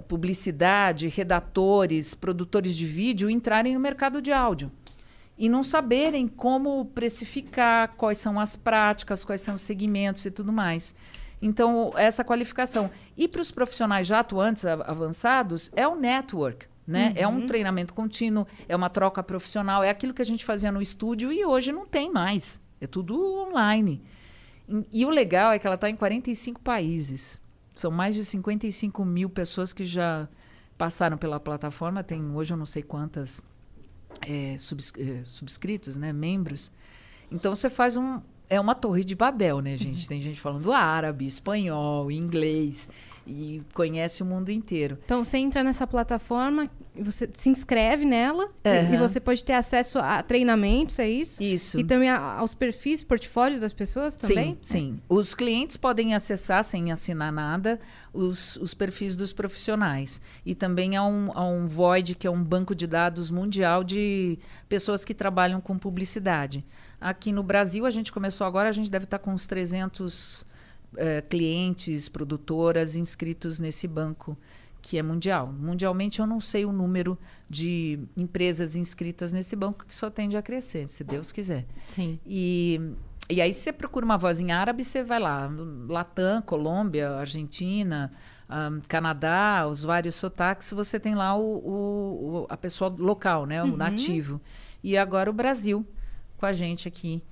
[0.06, 4.70] publicidade, redatores, produtores de vídeo entrarem no mercado de áudio
[5.38, 10.52] e não saberem como precificar, quais são as práticas, quais são os segmentos e tudo
[10.52, 10.94] mais.
[11.40, 12.90] Então, essa qualificação.
[13.16, 16.66] E para os profissionais já atuantes, avançados, é o network.
[16.84, 17.08] Né?
[17.08, 17.14] Uhum.
[17.16, 17.46] É um uhum.
[17.46, 21.44] treinamento contínuo, é uma troca profissional, é aquilo que a gente fazia no estúdio e
[21.44, 22.60] hoje não tem mais.
[22.80, 23.14] É tudo
[23.46, 24.02] online.
[24.66, 27.40] E, e o legal é que ela está em 45 países.
[27.78, 30.28] São mais de 55 mil pessoas que já
[30.76, 32.02] passaram pela plataforma.
[32.02, 33.40] Tem hoje eu não sei quantas
[34.20, 36.72] é, subs, é, subscritos, né, membros.
[37.30, 40.08] Então você faz um é uma torre de Babel, né, gente?
[40.10, 42.88] Tem gente falando árabe, espanhol, inglês
[43.24, 44.98] e conhece o mundo inteiro.
[45.04, 46.68] Então você entra nessa plataforma,
[47.02, 48.94] você se inscreve nela uhum.
[48.94, 51.42] e você pode ter acesso a treinamentos, é isso?
[51.42, 51.78] Isso.
[51.78, 54.58] E também a, aos perfis, portfólios das pessoas também?
[54.60, 55.00] Sim, sim.
[55.08, 57.80] Os clientes podem acessar sem assinar nada
[58.12, 60.20] os, os perfis dos profissionais.
[60.44, 64.38] E também há um, há um Void, que é um banco de dados mundial de
[64.68, 66.64] pessoas que trabalham com publicidade.
[67.00, 70.44] Aqui no Brasil, a gente começou agora, a gente deve estar com uns 300
[70.96, 74.36] eh, clientes, produtoras inscritos nesse banco
[74.88, 75.52] que é mundial.
[75.52, 80.40] Mundialmente, eu não sei o número de empresas inscritas nesse banco, que só tende a
[80.40, 81.66] crescer, se Deus quiser.
[81.88, 82.18] Sim.
[82.26, 82.80] E,
[83.28, 85.50] e aí, se você procura uma voz em árabe, você vai lá.
[85.86, 88.10] Latam, Colômbia, Argentina,
[88.48, 93.62] um, Canadá, os vários sotaques, você tem lá o, o, o a pessoa local, né?
[93.62, 93.76] O uhum.
[93.76, 94.40] nativo.
[94.82, 95.86] E agora o Brasil
[96.38, 97.22] com a gente aqui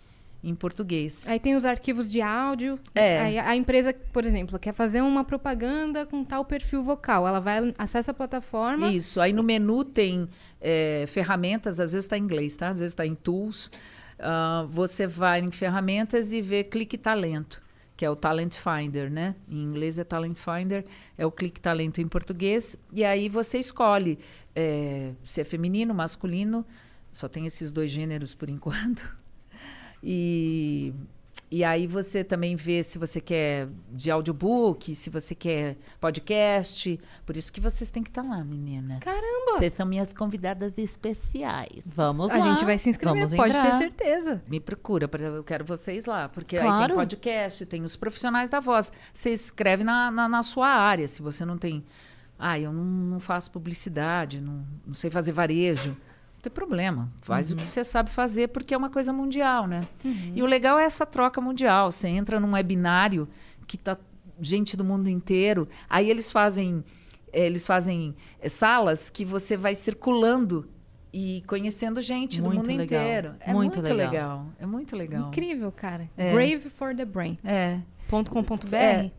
[0.43, 1.27] em português.
[1.27, 2.79] Aí tem os arquivos de áudio.
[2.95, 3.41] É.
[3.41, 7.27] A empresa, por exemplo, quer fazer uma propaganda com tal perfil vocal.
[7.27, 8.91] Ela vai acessa a plataforma.
[8.91, 9.21] Isso.
[9.21, 10.29] Aí no menu tem
[10.61, 12.69] é, ferramentas, às vezes está em inglês, tá?
[12.69, 13.71] Às vezes está em tools.
[14.19, 17.63] Uh, você vai em ferramentas e vê clique talento,
[17.95, 19.35] que é o Talent Finder, né?
[19.47, 20.87] Em inglês é Talent Finder,
[21.19, 22.77] é o clique talento em português.
[22.93, 24.19] E aí você escolhe
[24.55, 26.65] é, se é feminino, masculino.
[27.13, 29.17] Só tem esses dois gêneros por enquanto.
[30.03, 30.93] E,
[31.49, 36.99] e aí você também vê se você quer de audiobook, se você quer podcast.
[37.25, 38.99] Por isso que vocês têm que estar tá lá, menina.
[39.01, 39.59] Caramba!
[39.59, 41.83] Vocês são minhas convidadas especiais.
[41.87, 42.45] Vamos a lá.
[42.45, 43.71] A gente vai se inscrever, Vamos pode entrar.
[43.71, 44.43] ter certeza.
[44.49, 46.29] Me procura, eu quero vocês lá.
[46.29, 46.83] Porque claro.
[46.83, 48.91] aí tem podcast, tem os profissionais da voz.
[49.15, 51.07] Você escreve na, na, na sua área.
[51.07, 51.85] Se você não tem...
[52.39, 55.97] Ah, eu não, não faço publicidade, não, não sei fazer varejo
[56.47, 57.11] tem problema.
[57.21, 57.57] Faz uhum.
[57.57, 59.87] o que você sabe fazer, porque é uma coisa mundial, né?
[60.05, 60.33] Uhum.
[60.35, 61.91] E o legal é essa troca mundial.
[61.91, 63.29] Você entra num webinário
[63.67, 63.99] que tá
[64.41, 66.85] gente do mundo inteiro, aí eles fazem
[67.33, 70.71] eles fazem é, salas que você vai circulando
[71.13, 73.03] e conhecendo gente muito do mundo legal.
[73.03, 73.35] inteiro.
[73.41, 74.11] É muito, muito legal.
[74.11, 74.47] legal.
[74.59, 75.29] É muito legal.
[75.29, 76.09] Incrível, cara.
[76.17, 76.33] É.
[76.33, 77.37] Grave for the Brain.
[77.45, 77.81] É.
[78.09, 78.75] .com.br?
[78.75, 79.11] É.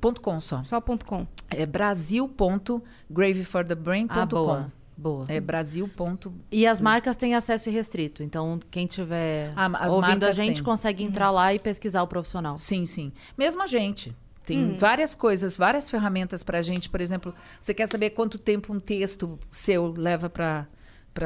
[0.00, 0.62] Ponto .com só.
[0.64, 1.26] Só ponto .com.
[1.50, 4.14] É brasil.graveforthebrain.com.
[4.14, 4.72] Ah, boa.
[4.96, 5.24] Boa.
[5.28, 5.88] É Brasil.
[5.94, 6.32] Ponto...
[6.50, 8.22] E as marcas têm acesso restrito.
[8.22, 12.56] Então, quem tiver ah, ouvindo a gente consegue entrar lá e pesquisar o profissional.
[12.56, 13.12] Sim, sim.
[13.36, 14.16] Mesmo a gente.
[14.44, 14.76] Tem hum.
[14.78, 16.88] várias coisas, várias ferramentas para a gente.
[16.88, 20.66] Por exemplo, você quer saber quanto tempo um texto seu leva para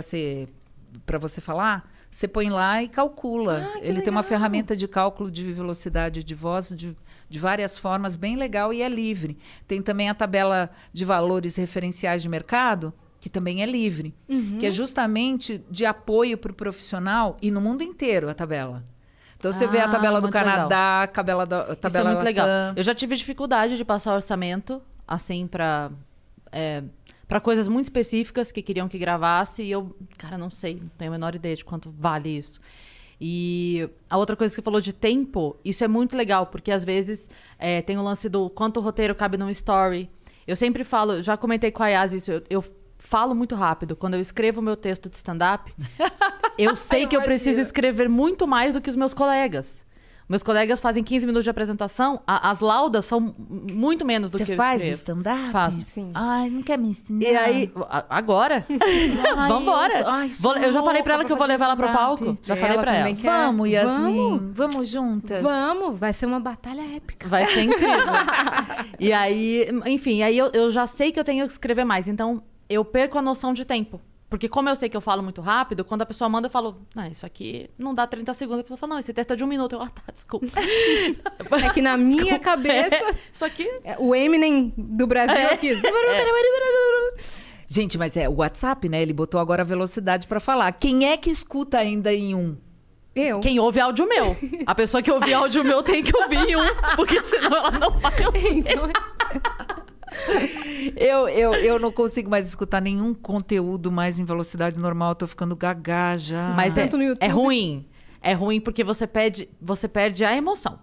[0.02, 0.48] ser
[1.06, 1.88] para você falar?
[2.10, 3.70] Você põe lá e calcula.
[3.72, 4.02] Ah, Ele legal.
[4.02, 6.96] tem uma ferramenta de cálculo de velocidade de voz de,
[7.28, 9.38] de várias formas, bem legal e é livre.
[9.68, 14.56] Tem também a tabela de valores referenciais de mercado que também é livre, uhum.
[14.58, 18.82] que é justamente de apoio para o profissional e no mundo inteiro a tabela.
[19.38, 21.98] Então você ah, vê a ah, tabela do Canadá, a tabela da a tabela Isso
[21.98, 22.48] é muito legal.
[22.74, 25.90] Eu já tive dificuldade de passar orçamento assim para
[26.52, 26.82] é,
[27.28, 31.12] para coisas muito específicas que queriam que gravasse e eu, cara, não sei, não tenho
[31.12, 32.60] a menor ideia de quanto vale isso.
[33.20, 36.84] E a outra coisa que você falou de tempo, isso é muito legal, porque às
[36.84, 37.28] vezes
[37.58, 40.10] é, tem o lance do quanto o roteiro cabe num story.
[40.46, 42.64] Eu sempre falo, já comentei com a Yas isso, eu, eu
[43.00, 43.96] falo muito rápido.
[43.96, 45.74] Quando eu escrevo meu texto de stand-up,
[46.56, 49.84] eu sei que eu preciso escrever muito mais do que os meus colegas.
[50.30, 53.34] Meus colegas fazem 15 minutos de apresentação, a, as laudas são
[53.72, 55.50] muito menos do Você que eu faz stand-up?
[55.50, 55.84] Faço.
[55.84, 56.12] Sim.
[56.14, 57.20] Ai, não quer me ensinar?
[57.20, 57.72] E aí,
[58.08, 58.64] agora?
[59.36, 59.98] Ai, Vambora.
[59.98, 62.38] Eu, ai, vou, eu já falei pra ela que eu vou levar ela pro palco.
[62.44, 63.12] Já ela falei pra ela.
[63.12, 63.22] Quer.
[63.22, 64.16] Vamos, Yasmin.
[64.16, 64.56] Vamos.
[64.56, 65.42] Vamos juntas.
[65.42, 65.98] Vamos.
[65.98, 67.28] Vai ser uma batalha épica.
[67.28, 67.88] Vai ser incrível.
[69.00, 72.06] e aí, enfim, aí eu, eu já sei que eu tenho que escrever mais.
[72.06, 74.00] Então, eu perco a noção de tempo.
[74.30, 76.80] Porque como eu sei que eu falo muito rápido, quando a pessoa manda, eu falo,
[76.94, 78.60] ah, isso aqui não dá 30 segundos.
[78.60, 79.72] A pessoa fala, não, esse texto é de um minuto.
[79.72, 80.46] Eu, ah, tá, desculpa.
[81.64, 82.44] É que na minha desculpa.
[82.44, 82.94] cabeça...
[82.94, 83.68] É, isso aqui...
[83.82, 85.52] É, o Eminem do Brasil é.
[85.52, 85.72] aqui.
[85.72, 87.14] É.
[87.66, 89.02] Gente, mas é o WhatsApp, né?
[89.02, 90.70] Ele botou agora a velocidade pra falar.
[90.72, 92.56] Quem é que escuta ainda em um?
[93.14, 93.40] Eu.
[93.40, 94.36] Quem ouve áudio meu.
[94.64, 97.90] A pessoa que ouve áudio meu tem que ouvir em um, porque senão ela não
[97.98, 98.58] vai ouvir.
[98.58, 98.88] Então,
[100.96, 105.10] Eu, eu, eu não consigo mais escutar nenhum conteúdo mais em velocidade normal.
[105.10, 106.52] Eu tô ficando gaga já.
[106.56, 107.22] Mas é, Tanto no YouTube.
[107.24, 107.86] é ruim.
[108.22, 110.78] É ruim porque você perde, você perde a emoção.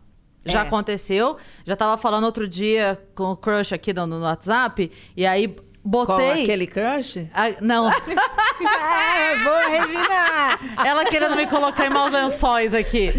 [0.45, 0.67] Já É.
[0.67, 1.37] aconteceu.
[1.65, 4.91] Já tava falando outro dia com o crush aqui no, no WhatsApp.
[5.15, 6.43] E aí Qual botei.
[6.43, 7.27] aquele crush?
[7.33, 7.89] Ah, não,
[8.61, 10.59] é, boa, Regina!
[10.85, 13.11] ela querendo me colocar em maus lençóis aqui.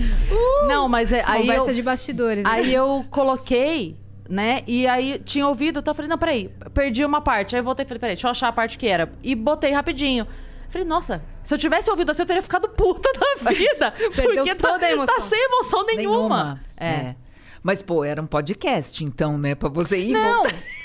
[0.66, 2.44] Não, mas é, aí Conversa eu, de bastidores.
[2.44, 2.50] né?
[2.50, 3.96] Aí eu coloquei,
[4.28, 4.62] né?
[4.66, 7.54] E aí tinha ouvido, então eu falei, não, peraí, perdi uma parte.
[7.56, 9.10] Aí eu voltei e falei, peraí, deixa eu achar a parte que era.
[9.22, 10.26] E botei rapidinho.
[10.70, 13.94] Falei, nossa, se eu tivesse ouvido assim, eu teria ficado puta da vida.
[14.14, 15.14] Porque tá, toda a emoção.
[15.14, 16.60] tá sem emoção nenhuma.
[16.76, 17.14] É.
[17.62, 19.54] Mas, pô, era um podcast, então, né?
[19.54, 20.42] Pra você ir Não!
[20.42, 20.54] voltar.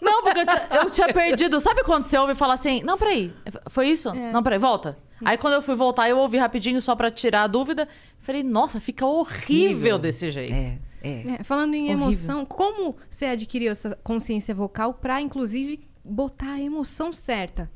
[0.00, 1.58] Não, porque eu tinha, eu tinha perdido.
[1.58, 3.32] Sabe quando você ouve e fala assim, não, peraí,
[3.68, 4.08] foi isso?
[4.10, 4.30] É.
[4.32, 4.96] Não, peraí, volta.
[5.24, 7.88] Aí quando eu fui voltar, eu ouvi rapidinho só pra tirar a dúvida.
[8.20, 9.98] Falei, nossa, fica horrível, Horrível.
[9.98, 10.52] desse jeito.
[10.52, 11.36] É, é.
[11.40, 12.02] É, falando em Horrível.
[12.02, 17.70] emoção, como você adquiriu essa consciência vocal pra, inclusive, botar a emoção certa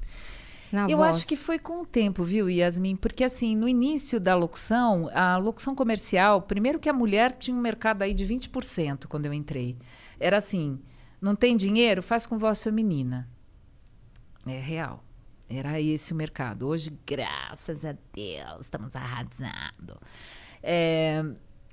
[0.72, 1.16] na Eu voz?
[1.16, 2.96] acho que foi com o tempo, viu, Yasmin?
[2.96, 7.60] Porque, assim, no início da locução, a locução comercial, primeiro que a mulher tinha um
[7.60, 9.76] mercado aí de 20% quando eu entrei.
[10.18, 10.80] Era assim:
[11.20, 12.02] não tem dinheiro?
[12.02, 13.28] Faz com voz feminina.
[14.46, 15.04] É real.
[15.48, 16.66] Era esse o mercado.
[16.66, 20.00] Hoje, graças a Deus, estamos arrasando.
[20.62, 21.22] É,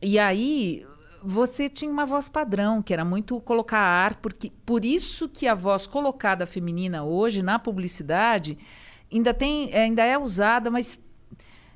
[0.02, 0.86] e aí,
[1.24, 5.54] você tinha uma voz padrão, que era muito colocar ar, porque por isso que a
[5.54, 8.58] voz colocada feminina hoje na publicidade
[9.12, 11.00] ainda tem, ainda é usada, mas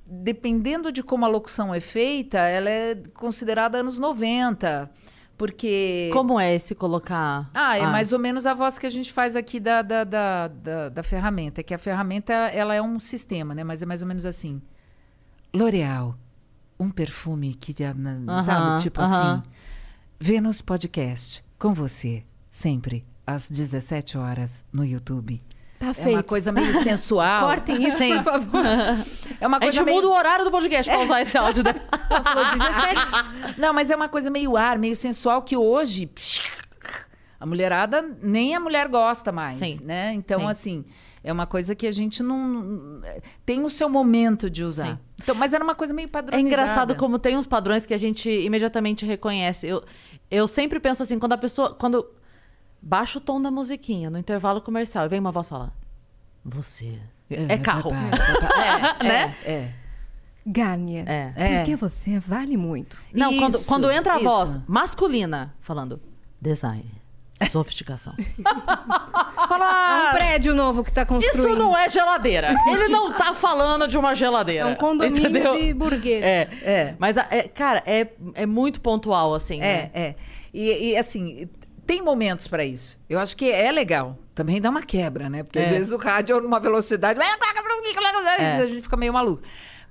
[0.05, 4.89] dependendo de como a locução é feita, ela é considerada anos 90.
[5.37, 6.09] Porque.
[6.13, 7.49] Como é esse colocar?
[7.53, 10.47] Ah, é mais ou menos a voz que a gente faz aqui da, da, da,
[10.47, 11.63] da, da ferramenta.
[11.63, 13.63] Que a ferramenta, ela é um sistema, né?
[13.63, 14.61] Mas é mais ou menos assim.
[15.53, 16.15] L'Oreal,
[16.83, 18.83] um perfume que, já, na- Aham, sabe?
[18.83, 19.33] Tipo aham.
[19.39, 19.43] assim.
[20.19, 25.41] Vênus Podcast, com você, sempre, às 17 horas, no YouTube.
[25.79, 26.15] Tá É feito.
[26.15, 27.47] uma coisa meio sensual.
[27.47, 28.15] Cortem isso, Sim.
[28.15, 28.63] por favor.
[29.41, 29.97] É uma A coisa gente meio...
[29.97, 31.81] muda o horário do podcast pra usar esse áudio dela.
[32.09, 33.59] Ela falou 17.
[33.59, 36.09] Não, mas é uma coisa meio ar, meio sensual que hoje
[37.39, 39.79] a mulherada nem a mulher gosta mais, Sim.
[39.83, 40.13] né?
[40.13, 40.47] Então Sim.
[40.47, 40.85] assim,
[41.23, 43.01] é uma coisa que a gente não
[43.45, 44.95] tem o seu momento de usar.
[44.95, 44.99] Sim.
[45.21, 46.47] Então, mas era uma coisa meio É padronizada.
[46.47, 49.67] engraçado como tem uns padrões que a gente imediatamente reconhece.
[49.67, 49.83] Eu,
[50.29, 51.73] eu sempre penso assim, quando a pessoa.
[51.73, 52.05] Quando
[52.81, 55.71] baixa o tom da musiquinha no intervalo comercial e vem uma voz falar.
[56.43, 56.99] Você.
[57.29, 57.91] É, carro.
[59.01, 59.35] É, Né?
[59.45, 59.73] É, é.
[60.45, 61.05] Garnier.
[61.09, 61.33] É.
[61.37, 61.57] É.
[61.59, 62.97] Porque você vale muito.
[63.13, 64.25] Não, quando, Isso, quando entra a isso.
[64.25, 66.01] voz masculina falando
[66.41, 66.83] design,
[67.45, 68.13] sofisticação.
[69.43, 71.47] É Fala, um prédio novo que tá construindo.
[71.47, 72.55] isso não é geladeira.
[72.67, 74.61] Ele não tá falando de uma geladeira.
[74.69, 75.57] É um condomínio entendeu?
[75.57, 76.23] de burguês.
[76.23, 76.95] É, É.
[76.97, 79.59] Mas, a- é, cara, é, é muito pontual, assim.
[79.61, 79.91] É, né?
[79.93, 80.15] é.
[80.53, 81.47] E, e, assim,
[81.85, 82.97] tem momentos pra isso.
[83.09, 84.17] Eu acho que é legal.
[84.33, 85.43] Também dá uma quebra, né?
[85.43, 85.69] Porque às É.
[85.69, 87.19] vezes o rádio numa velocidade.
[87.19, 88.55] É.
[88.57, 89.41] A gente fica meio maluco.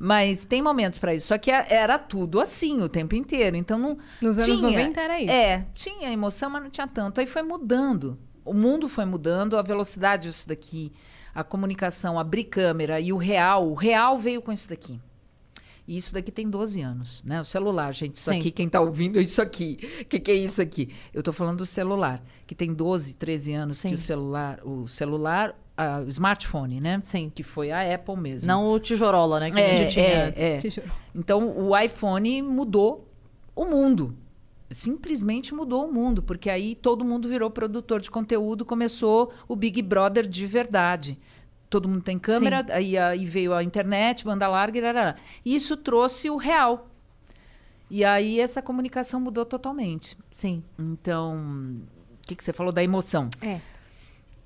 [0.05, 1.29] Mas tem momentos pra isso.
[1.29, 3.57] Só que a- era tudo assim o tempo inteiro.
[3.57, 3.97] Então não.
[4.21, 5.31] Nos anos tinha, 90 era isso.
[5.31, 7.21] É, tinha emoção, mas não tinha tanto.
[7.21, 8.19] Aí foi mudando.
[8.45, 10.91] O mundo foi mudando, a velocidade disso daqui,
[11.33, 13.71] a comunicação, abrir câmera e o real.
[13.71, 15.01] O real veio com isso daqui.
[15.87, 17.41] E isso daqui tem 12 anos, né?
[17.41, 18.17] O celular, gente.
[18.17, 18.39] Isso Sim.
[18.39, 19.79] aqui, quem tá ouvindo, é isso aqui.
[20.01, 20.93] O que, que é isso aqui?
[21.15, 23.91] Eu tô falando do celular, que tem 12, 13 anos Sim.
[23.91, 25.55] que o celular, o celular,
[26.05, 27.01] o smartphone, né?
[27.05, 27.31] Sim.
[27.35, 28.47] Que foi a Apple mesmo.
[28.47, 29.51] Não o tijorola, né?
[29.51, 30.07] Que a é, gente tinha.
[30.07, 30.79] é, antes.
[30.79, 30.81] é.
[30.81, 33.09] Eu- Então, o iPhone mudou
[33.55, 34.17] o mundo.
[34.71, 39.83] Simplesmente mudou o mundo, porque aí todo mundo virou produtor de conteúdo, começou o Big
[39.83, 41.19] Brother de verdade.
[41.69, 45.17] Todo mundo tem câmera, aí, aí veio a internet, banda larga, e.
[45.45, 46.89] E isso trouxe o real.
[47.91, 50.17] E aí essa comunicação mudou totalmente.
[50.31, 50.63] Sim.
[50.79, 51.37] Então,
[52.19, 53.29] o que, que você falou da emoção?
[53.43, 53.61] É.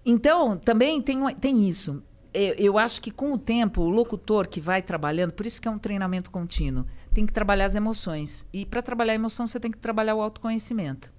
[0.08, 2.00] Então, também tem, tem isso.
[2.32, 5.66] Eu, eu acho que com o tempo, o locutor que vai trabalhando, por isso que
[5.66, 8.46] é um treinamento contínuo, tem que trabalhar as emoções.
[8.52, 11.12] E para trabalhar a emoção, você tem que trabalhar o autoconhecimento.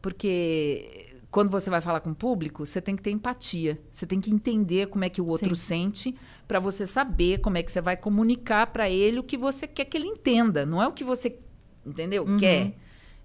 [0.00, 3.80] Porque quando você vai falar com o público, você tem que ter empatia.
[3.90, 6.12] Você tem que entender como é que o outro sente
[6.48, 9.84] para você saber como é que você vai comunicar para ele o que você quer
[9.84, 10.66] que ele entenda.
[10.66, 11.38] Não é o que você,
[11.86, 12.24] entendeu?
[12.38, 12.74] Quer.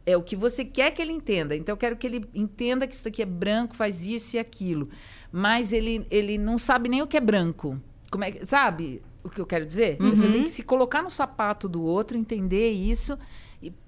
[0.09, 1.53] É o que você quer que ele entenda.
[1.53, 4.89] Então, eu quero que ele entenda que isso daqui é branco, faz isso e aquilo.
[5.31, 7.77] Mas ele, ele não sabe nem o que é branco.
[8.09, 9.97] Como é que, sabe o que eu quero dizer?
[9.99, 13.19] Você tem que se colocar no sapato do outro, entender isso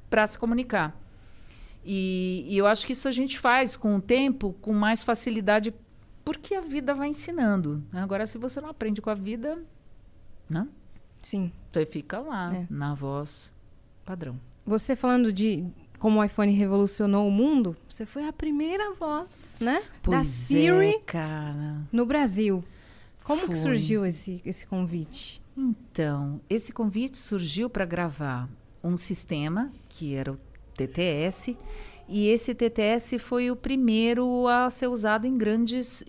[0.10, 0.94] para se comunicar.
[1.86, 5.74] E, e eu acho que isso a gente faz com o tempo, com mais facilidade
[6.26, 7.82] porque a vida vai ensinando.
[7.94, 9.58] Agora, se você não aprende com a vida,
[10.50, 10.68] não,
[11.22, 11.52] Sim.
[11.72, 12.68] você fica lá É.
[12.70, 13.52] na voz
[14.04, 14.38] padrão.
[14.66, 15.66] Você falando de
[16.00, 19.82] como o iPhone revolucionou o mundo, você foi a primeira voz, né?
[19.82, 21.82] da Pois Siri é, cara.
[21.92, 22.64] no Brasil.
[23.24, 23.56] Como que Foi.
[23.56, 25.42] surgiu esse, esse convite?
[25.56, 28.50] Então, esse convite surgiu para gravar
[28.84, 30.40] um sistema que era o
[30.74, 31.56] TTS.
[32.10, 36.04] E esse TTS foi o primeiro a ser usado em grandes.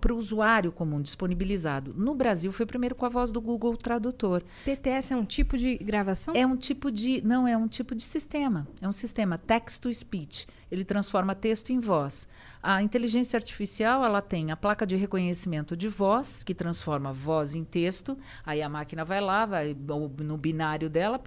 [0.00, 1.94] para o usuário comum, disponibilizado.
[1.96, 4.42] No Brasil, foi o primeiro com a voz do Google Tradutor.
[4.64, 6.34] TTS é um tipo de gravação?
[6.34, 7.20] É um tipo de.
[7.22, 8.66] Não, é um tipo de sistema.
[8.80, 10.46] É um sistema text to speech.
[10.72, 12.26] Ele transforma texto em voz.
[12.62, 17.62] A inteligência artificial ela tem a placa de reconhecimento de voz, que transforma voz em
[17.62, 18.16] texto.
[18.44, 19.76] Aí a máquina vai lá, vai
[20.18, 21.20] no binário dela,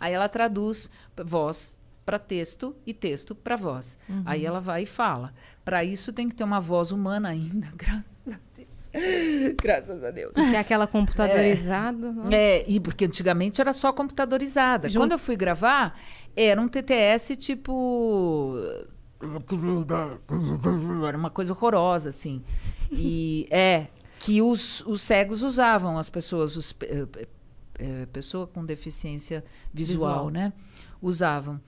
[0.00, 0.90] aí ela traduz
[1.24, 3.98] voz para texto e texto para voz.
[4.24, 5.32] Aí ela vai e fala.
[5.64, 9.54] Para isso tem que ter uma voz humana ainda, graças a Deus.
[9.62, 10.32] graças a Deus.
[10.34, 12.12] Que é aquela computadorizada.
[12.12, 12.34] Nossa.
[12.34, 14.90] É, e porque antigamente era só computadorizada.
[14.90, 15.98] Jun- Quando eu fui gravar,
[16.36, 18.54] era um TTS tipo.
[21.06, 22.42] Era uma coisa horrorosa, assim.
[22.90, 23.86] E é
[24.18, 26.74] que os, os cegos usavam, as pessoas, os,
[27.78, 30.30] eh, pessoa com deficiência visual, Visual.
[30.30, 30.52] né?
[31.02, 31.60] Usavam.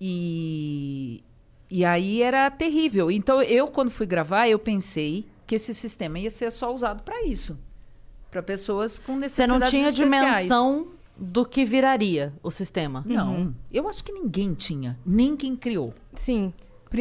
[0.00, 1.22] E,
[1.70, 3.10] e aí era terrível.
[3.10, 7.22] Então, eu, quando fui gravar, eu pensei que esse sistema ia ser só usado para
[7.24, 7.58] isso.
[8.30, 10.36] Para pessoas com Você necessidades não tinha especiais.
[10.48, 10.88] dimensão
[11.20, 13.04] do que viraria o sistema.
[13.06, 15.92] Não, eu acho que ninguém tinha, nem quem criou.
[16.14, 16.52] Sim.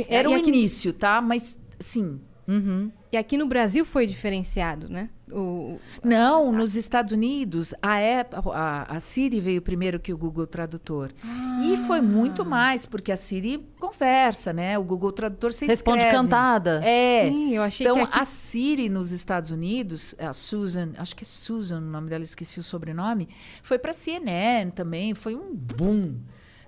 [0.07, 1.21] Era e o aqui, início, tá?
[1.21, 2.19] Mas, sim.
[2.49, 2.91] Uhum.
[3.11, 5.11] e aqui no Brasil foi diferenciado, né?
[5.31, 10.47] O, Não, nos Estados Unidos, a, Apple, a, a Siri veio primeiro que o Google
[10.47, 11.11] Tradutor.
[11.63, 14.79] E foi muito mais, porque a Siri conversa, né?
[14.79, 16.17] O Google Tradutor você Responde escreve.
[16.17, 16.81] cantada.
[16.83, 17.29] É.
[17.29, 18.19] Sim, eu achei então, que aqui...
[18.19, 22.59] a Siri nos Estados Unidos, a Susan, acho que é Susan o nome dela, esqueci
[22.59, 23.29] o sobrenome,
[23.61, 26.15] foi para CNN também, foi um boom.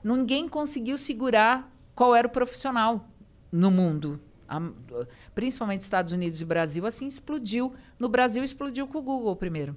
[0.03, 3.07] Ninguém conseguiu segurar qual era o profissional
[3.51, 4.19] no mundo.
[4.57, 7.73] A- principalmente Estados Unidos e Brasil, assim explodiu.
[7.97, 9.75] No Brasil explodiu com o Google primeiro,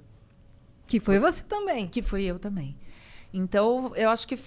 [0.87, 1.87] Que foi você também.
[1.87, 2.75] que foi eu também.
[3.33, 4.37] Então, eu acho que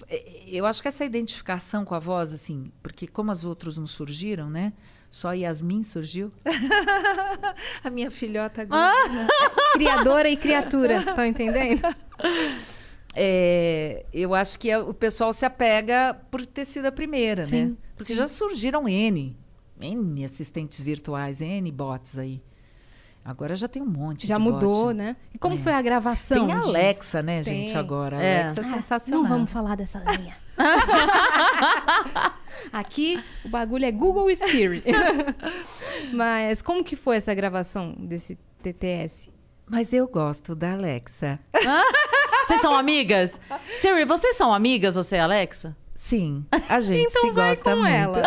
[0.46, 4.48] eu acho que essa identificação com a voz, assim, porque como as outras não surgiram,
[4.50, 4.72] né?
[5.10, 6.30] Só Yasmin surgiu.
[7.84, 8.94] a minha filhota agora.
[9.74, 11.82] Criadora e criatura, estão entendendo?
[13.20, 17.48] É, eu acho que é- o pessoal se apega por ter sido a primeira, né?
[17.48, 19.36] Sim, Porque já surgiram N,
[19.80, 22.42] N assistentes virtuais, N bots aí.
[23.24, 24.94] Agora já tem um monte Já de mudou, bot.
[24.94, 25.16] né?
[25.34, 25.58] E como É.
[25.58, 26.46] foi a gravação?
[26.46, 26.70] Tem a disso?
[26.70, 27.76] Alexa, né, gente, Tem.
[27.76, 28.16] agora.
[28.18, 28.42] A É.
[28.44, 29.22] Alexa é Ah, sensacional.
[29.22, 30.34] Não vamos falar dessazinha.
[32.72, 34.82] Aqui o bagulho é Google e Siri.
[36.12, 39.30] Mas como que foi essa gravação desse TTS?
[39.66, 41.38] Mas eu gosto da Alexa.
[42.46, 43.38] Vocês são amigas?
[43.74, 45.76] Siri, vocês são amigas, você e a Alexa?
[45.94, 47.92] Sim, a gente Então se vai gosta com muito.
[47.92, 48.22] ela.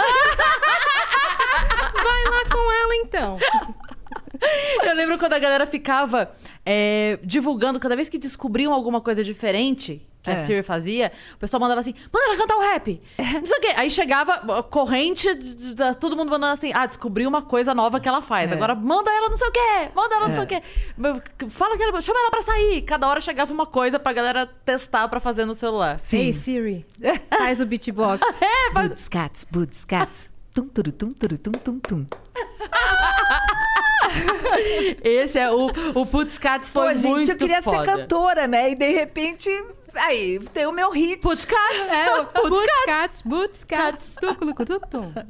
[2.24, 3.38] Vai lá com ela então.
[4.84, 6.32] Eu lembro quando a galera ficava
[6.66, 10.36] é, divulgando, cada vez que descobriam alguma coisa diferente que a É.
[10.38, 13.02] Siri fazia, o pessoal mandava assim, manda ela cantar o rap.
[13.18, 13.74] Não sei o quê.
[13.76, 15.28] Aí chegava corrente,
[16.00, 18.52] todo mundo mandando assim, ah, descobri uma coisa nova que ela faz.
[18.52, 18.56] É.
[18.56, 20.62] Agora manda ela não sei o quê, manda ela não sei o quê.
[21.50, 22.84] Fala que ela, chama ela pra sair.
[22.84, 26.00] Cada hora chegava uma coisa pra galera testar pra fazer no celular.
[26.14, 26.86] Ei, Siri,
[27.30, 28.22] faz o beatbox.
[28.42, 30.31] É, vai- Boots cats, boots cats.
[30.54, 32.06] Tum, turu, tum, turu, tum, tum, tum.
[35.02, 37.78] Esse é o, o Putz Cats foi Pô, gente, muito eu queria foda.
[37.78, 38.72] ser cantora, né?
[38.72, 39.50] E de repente,
[39.96, 41.22] aí, tem o meu hit.
[41.22, 41.90] Putz Cats!
[41.90, 44.12] É, o Putz Boots Cats!
[44.20, 45.14] Tuculucututum.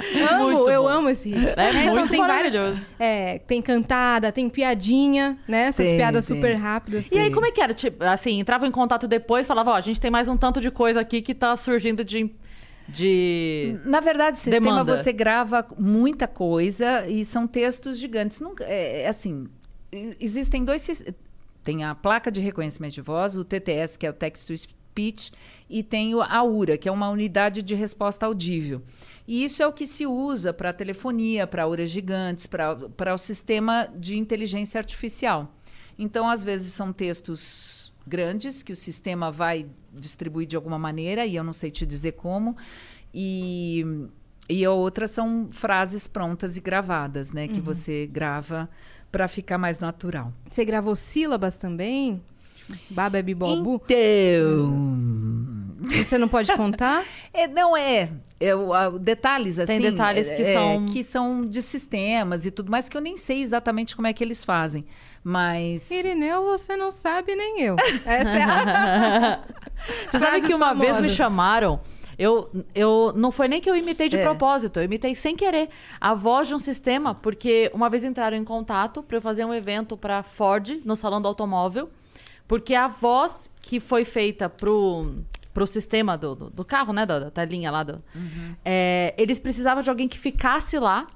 [0.00, 0.88] Muito Amo, eu bom.
[0.88, 1.52] amo esse hit.
[1.58, 5.64] É muito então tem várias, é, tem cantada, tem piadinha, né?
[5.64, 6.36] Essas Tem, piadas tem.
[6.36, 7.12] super rápidas.
[7.12, 7.74] E aí, como é que era?
[7.74, 10.70] Tipo, assim, entrava em contato depois, falava, ó, a gente tem mais um tanto de
[10.70, 12.30] coisa aqui que tá surgindo de...
[12.94, 13.78] de...
[13.84, 14.96] Na verdade, o sistema Demanda.
[14.96, 18.40] você grava muita coisa e são textos gigantes.
[18.40, 19.48] Nunca, é, é assim,
[20.20, 21.02] existem dois
[21.62, 25.30] tem a placa de reconhecimento de voz, o TTS, que é o Text to Speech,
[25.68, 28.82] e tem o AURA, que é uma unidade de resposta audível.
[29.26, 33.88] E isso é o que se usa para telefonia, para auras gigantes, para o sistema
[33.94, 35.54] de inteligência artificial.
[35.98, 41.36] Então, às vezes, são textos grandes que o sistema vai distribuir de alguma maneira, e
[41.36, 42.56] eu não sei te dizer como.
[43.14, 43.84] E,
[44.48, 47.48] e a outra são frases prontas e gravadas, né?
[47.48, 48.68] Que você grava
[49.10, 50.32] para ficar mais natural.
[50.48, 52.22] Você gravou sílabas também?
[52.88, 53.80] Baba é bibobu?
[53.84, 55.88] Então.
[55.90, 57.04] Você não pode contar?
[57.32, 58.10] É, não é.
[58.38, 59.78] é o- a- detalhes assim.
[59.78, 63.16] Tem detalhes que é, são- que são de sistemas e tudo mais que eu nem
[63.16, 64.84] sei exatamente como é que eles fazem.
[65.22, 67.76] Mas Irineu, você não sabe, nem eu.
[68.06, 69.40] Essa é a...
[70.10, 71.80] Você sabe que uma vez me chamaram.
[72.18, 74.22] Eu, eu não foi nem que eu imitei de É.
[74.22, 78.44] propósito, eu imitei sem querer a voz de um sistema, porque uma vez entraram em
[78.44, 81.88] contato para eu fazer um evento para Ford no salão do automóvel,
[82.46, 85.14] porque a voz que foi feita pro
[85.54, 88.00] pro sistema do, do, do carro, né, da, da telinha lá do,
[88.64, 91.06] é, eles precisavam de alguém que ficasse lá,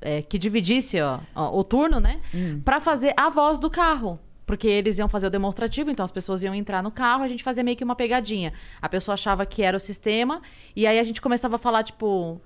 [0.00, 2.20] é, que dividisse ó, ó, o turno, né,
[2.64, 4.18] Pra fazer a voz do carro.
[4.46, 7.44] Porque eles iam fazer o demonstrativo, então as pessoas iam entrar no carro, a gente
[7.44, 8.50] fazia meio que uma pegadinha.
[8.80, 10.40] A pessoa achava que era o sistema,
[10.74, 12.40] e aí a gente começava a falar, tipo,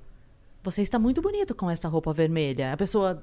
[0.64, 2.72] você está muito bonito com essa roupa vermelha.
[2.72, 3.22] A pessoa.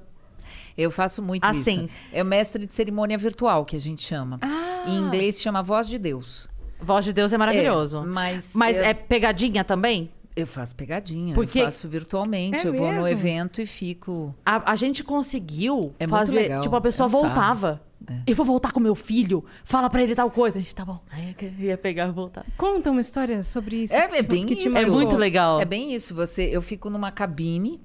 [0.78, 1.84] eu faço muito Assim.
[1.84, 1.88] isso.
[2.10, 4.38] É o mestre de cerimônia virtual que a gente chama.
[4.40, 4.84] Ah.
[4.86, 6.48] Em inglês chama voz de Deus.
[6.80, 7.98] Voz de Deus é maravilhoso.
[7.98, 10.10] É, mas Mas eu- é pegadinha também?
[10.36, 12.58] Eu faço pegadinha, Porque- eu faço virtualmente.
[12.64, 13.00] É eu vou mesmo?
[13.02, 14.34] no evento e fico.
[14.46, 16.40] A, a gente conseguiu É muito fazer.
[16.40, 17.82] legal, Tipo, a pessoa é voltava.
[18.26, 19.44] Eu vou voltar com meu filho.
[19.64, 20.58] Fala pra ele tal coisa.
[20.58, 21.00] A gente, tá bom.
[21.10, 22.46] Aí eu ia pegar e voltar.
[22.56, 23.92] Conta uma história sobre isso.
[23.94, 24.76] É, que- é bem que te isso.
[24.76, 25.60] É muito legal.
[25.60, 26.14] É bem isso.
[26.14, 27.78] Você, eu fico numa cabine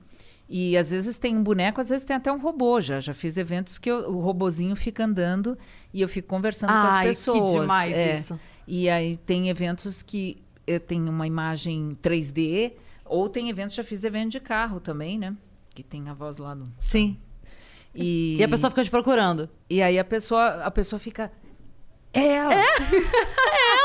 [0.47, 2.79] e às vezes tem um boneco, às vezes tem até um robô.
[2.79, 5.57] Já, já fiz eventos que eu- o robozinho fica andando
[5.93, 7.51] e eu fico conversando com as Ai, que pessoas.
[7.51, 8.13] demais É.
[8.13, 8.39] isso.
[8.67, 10.37] E aí tem eventos que
[10.67, 12.73] eu tenho uma imagem 3D
[13.05, 15.35] ou tem eventos já fiz evento de carro também, né?
[15.73, 17.17] Que tem a voz lá no Sim.
[17.93, 19.49] e, E a pessoa fica te procurando.
[19.69, 21.31] e aí a pessoa a pessoa fica
[22.13, 22.53] é ela.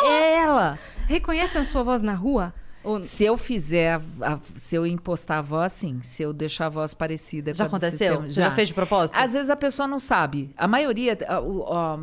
[0.04, 0.78] É ela.
[1.06, 2.54] Reconhece a sua voz na rua?
[2.82, 3.00] Ou...
[3.00, 6.00] Se eu fizer, a- a- se eu impostar a voz, sim.
[6.02, 8.08] Se eu deixar a voz parecida Já com aconteceu?
[8.14, 9.16] sistema, Você já fez de propósito?
[9.16, 10.50] Às vezes a pessoa não sabe.
[10.56, 11.98] A maioria, a, a-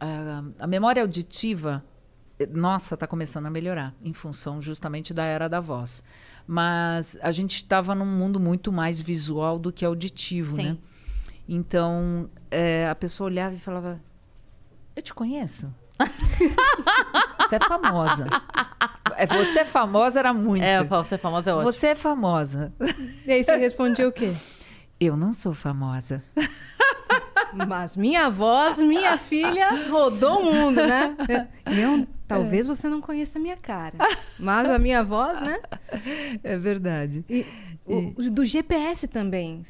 [0.00, 1.84] a- a memória auditiva,
[2.52, 6.02] nossa, está começando a melhorar em função justamente da era da voz.
[6.46, 10.62] Mas a gente estava num mundo muito mais visual do que auditivo, Sim.
[10.62, 10.76] né?
[11.48, 14.00] Então eh, a pessoa olhava e falava:
[14.94, 15.72] Eu te conheço.
[17.40, 18.26] Você é famosa.
[19.16, 20.62] É, Você é famosa era muito.
[20.62, 21.72] É, você é famosa, é ótimo.
[21.72, 22.72] Você é famosa.
[23.24, 24.32] E aí você respondia o quê?
[24.98, 26.22] Eu não sou famosa.
[27.52, 31.16] Mas minha voz, minha filha, rodou o mundo, né?
[31.66, 33.96] Eu, talvez você não conheça a minha cara.
[34.38, 35.58] Mas a minha voz, né?
[36.42, 37.24] É verdade.
[37.28, 37.44] E
[37.86, 39.62] o- o do GPS também.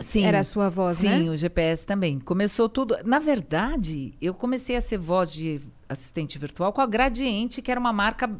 [0.00, 0.24] Sim.
[0.24, 1.30] Era a sua voz, Sim, né?
[1.30, 2.18] o GPS também.
[2.18, 2.96] Começou tudo.
[3.04, 7.78] Na verdade, eu comecei a ser voz de assistente virtual com a Gradiente, que era
[7.80, 8.30] uma marca.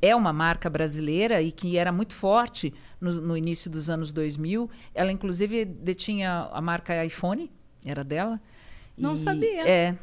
[0.00, 4.68] É uma marca brasileira e que era muito forte no, no início dos anos 2000.
[4.94, 7.48] Ela, inclusive, detinha a marca iPhone,
[7.86, 8.40] era dela.
[8.98, 9.68] Não E- sabia.
[9.68, 9.94] É.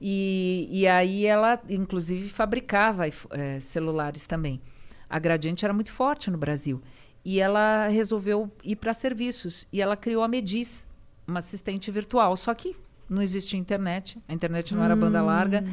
[0.00, 4.60] E, e aí ela, inclusive, fabricava eh, celulares também.
[5.08, 6.80] A Gradiente era muito forte no Brasil.
[7.24, 9.66] E ela resolveu ir para serviços.
[9.72, 10.86] E ela criou a Medis,
[11.26, 12.36] uma assistente virtual.
[12.36, 12.74] Só que
[13.08, 14.22] não existia internet.
[14.28, 15.64] A internet não era banda larga.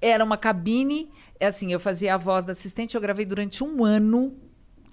[0.00, 1.08] Era uma cabine.
[1.38, 2.96] É assim, eu fazia a voz da assistente.
[2.96, 4.34] Eu gravei durante um ano,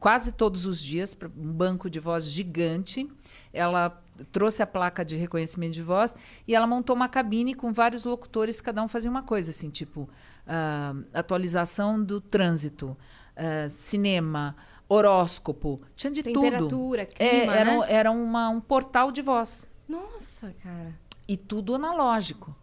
[0.08, 3.12] quase todos os dias, para um banco de voz gigante.
[3.52, 4.02] Ela
[4.32, 6.16] trouxe a placa de reconhecimento de voz
[6.48, 10.08] e ela montou uma cabine com vários locutores, cada um fazia uma coisa, assim, tipo
[10.48, 12.96] ah, atualização do trânsito,
[13.36, 14.56] ah, cinema,
[14.88, 16.40] horóscopo, tinha de tudo.
[16.42, 17.06] Temperatura, É,
[17.40, 17.86] clima, era né?
[17.90, 19.68] era uma, um portal de voz.
[19.90, 20.96] Nossa, cara.
[21.28, 22.56] E tudo analógico.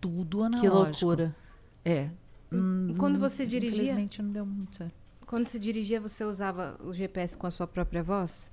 [0.00, 1.04] Tudo Que analógico.
[1.04, 1.36] loucura.
[1.84, 2.08] É.
[2.50, 3.82] Hum, quando você dirigia?
[3.82, 5.07] Infelizmente não deu muito certo.
[5.28, 8.50] Quando você dirigia, você usava o GPS com a sua própria voz?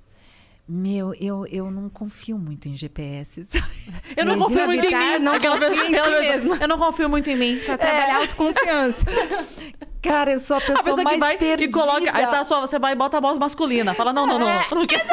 [0.68, 3.46] Meu, eu, eu não confio muito em GPS.
[4.16, 5.18] Eu não Imagina confio muito em mim.
[5.20, 6.56] não Aquela pessoa- em si mesma.
[6.60, 7.60] Eu não confio muito em mim.
[7.64, 9.06] Pra trabalhar autoconfiança.
[10.02, 11.70] Cara, eu sou a pessoa, A pessoa que mais vai perdida.
[11.70, 12.10] e coloca.
[12.12, 13.94] Aí tá só, você vai e bota a voz masculina.
[13.94, 14.46] Fala, não, não, não.
[14.46, 15.04] não, não quero.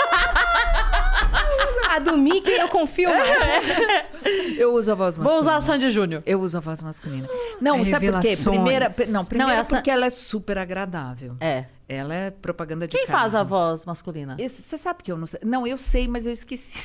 [1.95, 3.29] A do Mickey eu confio mais.
[4.57, 5.31] Eu uso a voz masculina.
[5.31, 6.23] Vou usar a Sandy Júnior.
[6.25, 7.27] Eu uso a voz masculina.
[7.59, 8.37] Não, Ai, sabe por quê?
[8.37, 11.35] Primeira, não, primeiro Não, essa- porque ela é super agradável.
[11.41, 11.65] É.
[11.89, 13.19] Ela é propaganda de Quem carro.
[13.19, 14.37] faz a voz masculina?
[14.39, 15.39] Você sabe que eu não sei.
[15.43, 16.83] Não, eu sei, mas eu esqueci.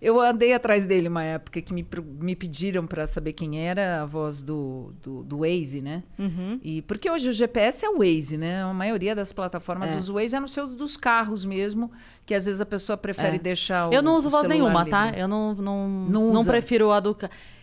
[0.00, 1.86] Eu andei atrás dele uma época que me,
[2.20, 6.02] me pediram para saber quem era a voz do, do, do Waze, né?
[6.18, 6.58] Uhum.
[6.62, 8.62] E porque hoje o GPS é o Waze, né?
[8.62, 9.98] A maioria das plataformas É.
[9.98, 11.90] usa o Waze é no seu dos carros mesmo,
[12.24, 13.38] que às vezes a pessoa prefere É.
[13.38, 14.90] deixar o Eu não uso voz nenhuma, livre.
[14.90, 15.10] tá?
[15.16, 17.16] Eu não, não, Não não, prefiro a do.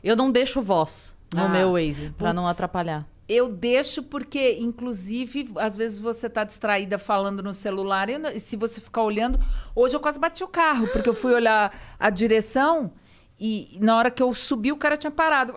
[0.03, 3.07] Eu não deixo voz no Ah, meu Waze, pra não atrapalhar.
[3.29, 8.39] Eu deixo porque, inclusive, às vezes você tá distraída falando no celular e não- e
[8.39, 9.37] se você ficar olhando.
[9.75, 12.91] Hoje eu quase bati o carro, porque eu fui olhar a direção
[13.39, 15.53] e na hora que eu subi, o cara tinha parado.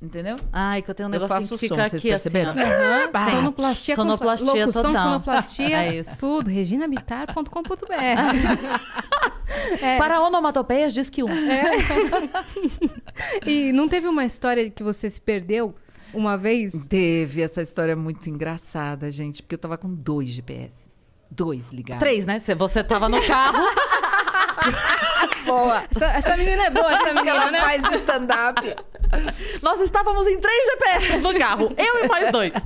[0.00, 0.36] Entendeu?
[0.52, 2.52] Ai, que eu tenho um faço que som, fica vocês aqui assim, perceberam?
[2.52, 2.64] ó.
[2.64, 5.02] Aham, Bah, sonoplastia, com- sonoplastia locução, total.
[5.02, 6.10] sonoplastia, É isso.
[6.20, 6.48] tudo.
[6.50, 7.50] reginabitar.com.br.
[9.98, 11.28] Para onomatopeias, diz que um.
[13.44, 15.74] E não teve uma história que você se perdeu
[16.12, 16.86] uma vez?
[16.86, 20.88] Teve essa história muito engraçada, gente, porque eu tava com dois GPS.
[21.30, 22.00] Dois ligados.
[22.00, 22.38] Três, né?
[22.38, 23.58] Se você tava no carro.
[25.44, 25.84] Boa.
[25.90, 27.60] Essa, essa menina é boa, essa menina, ela né?
[27.60, 28.76] faz stand-up.
[29.62, 31.72] Nós estávamos em três GPS no carro.
[31.76, 32.52] Eu e mais dois.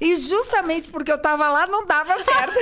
[0.00, 2.58] E justamente porque eu tava lá, não dava certo.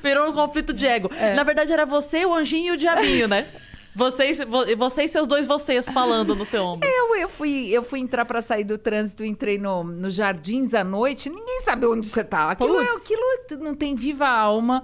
[0.00, 1.10] Virou um conflito de ego.
[1.16, 1.34] É.
[1.34, 3.48] Na verdade, era você, o anjinho e o diabinho, né?
[3.94, 6.88] Vocês, vo- você e seus dois vocês falando no seu ombro.
[6.92, 10.82] Eu, eu, fui, eu fui entrar pra sair do trânsito, entrei no, no Jardins à
[10.82, 12.50] noite, ninguém sabe onde você tá.
[12.50, 13.20] Aquilo, é- aquilo
[13.60, 14.82] não tem viva alma,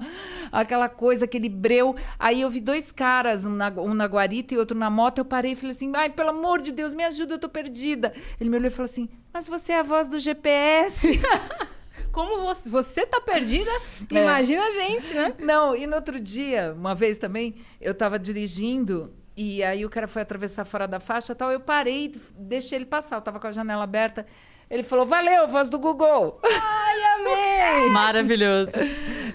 [0.52, 1.96] aquela coisa, aquele breu.
[2.18, 5.18] Aí eu vi dois caras, um na, um na guarita e outro na moto.
[5.18, 8.12] Eu parei e falei assim: ai, pelo amor de Deus, me ajuda, eu tô perdida.
[8.40, 11.18] Ele me olhou e falou assim: mas você é a voz do GPS.
[12.12, 13.70] Como você, você tá perdida,
[14.12, 14.22] É.
[14.22, 15.34] imagina a gente, né?
[15.38, 20.08] Não, e no outro dia, uma vez também, eu tava dirigindo e aí o cara
[20.08, 21.52] foi atravessar fora da faixa e tal.
[21.52, 23.16] Eu parei, deixei ele passar.
[23.16, 24.26] Eu tava com a janela aberta.
[24.68, 26.40] Ele falou: Valeu, voz do Google.
[26.44, 27.88] Ai, amei!
[27.94, 28.70] Maravilhoso.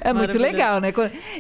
[0.01, 0.39] É muito Maravilhoso.
[0.39, 0.91] legal, né?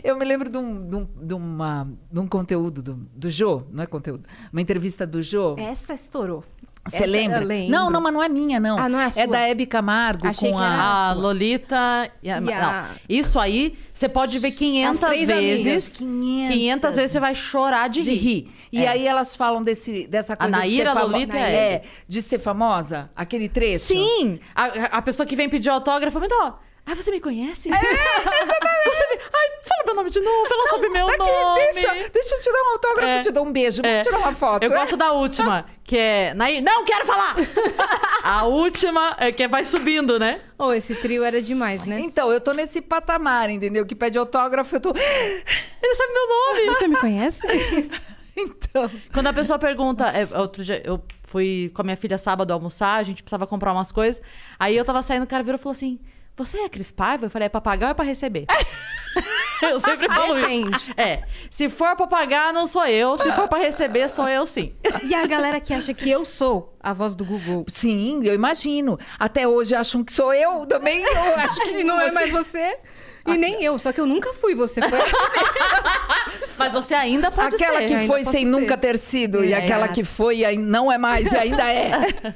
[0.03, 3.63] Eu me lembro de um, de um, de uma, de um conteúdo do, do Jô,
[3.69, 5.55] não é conteúdo, uma entrevista do Jô.
[5.59, 6.43] Essa estourou.
[6.85, 7.41] Você lembra?
[7.69, 8.77] Não, não, mas não é minha, não.
[8.77, 9.21] Ah, não é a sua?
[9.23, 11.09] É da Hebe Camargo Achei com que era a.
[11.09, 12.41] A Lolita e a...
[12.41, 15.65] E a- Não, isso aí, você pode ver 500 três vezes.
[15.65, 15.87] amigas.
[15.97, 16.53] 500.
[16.55, 18.51] 500 vezes você vai chorar de, de rir.
[18.71, 18.87] E É.
[18.89, 21.87] aí elas falam desse, dessa coisa Naira, de ser famo- Lolita e a é, Hebe.
[22.07, 23.85] de ser famosa, aquele trecho.
[23.85, 24.39] Sim!
[24.53, 24.65] A,
[24.97, 26.59] a pessoa que vem pedir autógrafo, mas ó.
[26.85, 27.69] Ah, você me conhece?
[27.69, 29.21] É, Você me...
[29.33, 29.49] Ai,
[29.93, 31.61] meu nome de novo, ela sabe meu Tá aqui, nome.
[31.73, 33.21] deixa, deixa eu te dar um autógrafo, É.
[33.21, 33.89] te dou um beijo, É.
[33.91, 34.63] vamos tirar uma foto.
[34.63, 36.33] Eu gosto da última, que é.
[36.33, 37.35] Nair, não quero falar!
[38.23, 40.41] A última é que vai subindo, né?
[40.57, 41.99] Oh, esse trio era demais, né?
[41.99, 43.85] Então, eu tô nesse patamar, entendeu?
[43.85, 44.89] Que pede autógrafo, eu tô...
[44.95, 46.65] Ele sabe meu nome.
[46.75, 47.45] Você me conhece?
[48.35, 48.89] Então...
[49.13, 52.95] Quando a pessoa pergunta, é, outro dia eu fui com a minha filha sábado almoçar,
[52.95, 54.19] a gente precisava comprar umas coisas.
[54.59, 55.99] Aí eu tava saindo, o cara virou e falou assim:
[56.35, 57.25] Você é a Cris Paiva?
[57.25, 58.45] Eu falei: É pra pagar ou é pra receber?
[59.61, 60.75] eu sempre falo Depende.
[60.75, 60.91] isso.
[60.97, 61.23] É.
[61.49, 63.17] Se for pra pagar, não sou eu.
[63.17, 64.73] Se for pra receber, sou eu sim.
[65.03, 67.65] E a galera que acha que eu sou a voz do Google.
[67.67, 68.99] Sim, eu imagino.
[69.19, 71.03] Até hoje acham que sou eu também.
[71.03, 72.77] Eu acho que não é mais você.
[73.25, 74.99] E nem eu, só que eu nunca fui, você foi.
[76.57, 77.87] Mas você ainda pode Aquela ser.
[77.87, 78.51] que ainda foi sem ser.
[78.51, 79.43] nunca ter sido.
[79.43, 79.57] E É.
[79.57, 81.91] aquela que foi e aí não é mais e ainda é.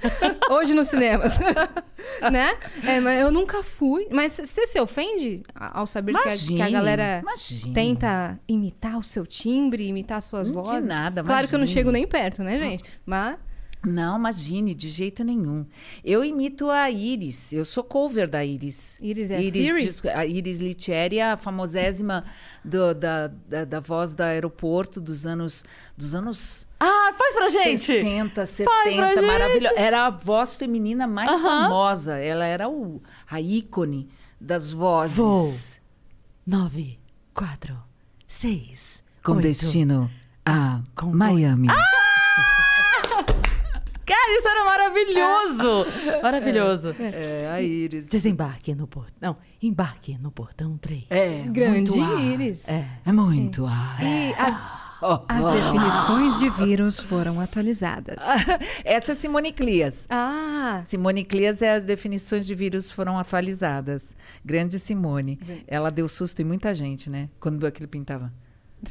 [0.49, 1.37] Hoje nos cinemas.
[2.31, 2.55] né?
[2.83, 4.07] É, mas eu nunca fui.
[4.11, 7.73] Mas você se ofende ao saber que a, que a Imagine, galera imagine.
[7.73, 10.83] tenta imitar o seu timbre, imitar suas De vozes?
[10.85, 11.79] nada, Claro que eu não imagine.
[11.79, 12.83] chego nem perto, né, gente?
[13.05, 13.35] Mas.
[13.87, 15.65] Não, imagine, de jeito nenhum.
[16.03, 17.53] Eu imito a Iris.
[17.53, 18.97] Eu sou cover da Iris.
[19.01, 19.85] Iris é a Siri?
[19.85, 22.23] diz- a Iris Litieri, a famosésima
[22.63, 25.63] do- da, da, da voz do aeroporto dos anos...
[25.95, 27.79] Dos anos Ah, faz pra gente!
[27.85, 29.21] 60, pra 70, gente.
[29.25, 29.75] maravilhosa.
[29.79, 31.41] Era a voz feminina mais Aham.
[31.63, 32.17] famosa.
[32.17, 34.09] Ela era o, a ícone
[34.39, 35.15] das vozes.
[35.17, 35.51] Vou.
[36.45, 36.99] Nove,
[37.33, 37.77] quatro,
[38.27, 39.03] seis.
[39.23, 39.41] Com oito.
[39.43, 40.09] destino
[40.45, 41.67] a Com- Miami.
[44.07, 45.85] Cara, isso era maravilhoso!
[46.23, 46.95] Maravilhoso.
[46.97, 48.07] É, a Iris.
[48.07, 49.17] Desembarque no portão.
[49.19, 51.05] Não, embarque no portão 3.
[51.09, 52.23] É, Grande muito ar.
[52.23, 52.69] Iris.
[52.69, 52.87] É.
[53.05, 54.01] É muito ar.
[54.01, 55.51] E as, Oh, as oh.
[55.51, 58.17] definições de vírus foram atualizadas.
[58.83, 60.07] Essa é Simone Clias.
[60.09, 64.03] Ah, Simone Clias é as definições de vírus foram atualizadas.
[64.43, 65.39] Grande Simone.
[65.67, 67.29] Ela deu susto em muita gente, né?
[67.39, 68.33] Quando aquilo pintava.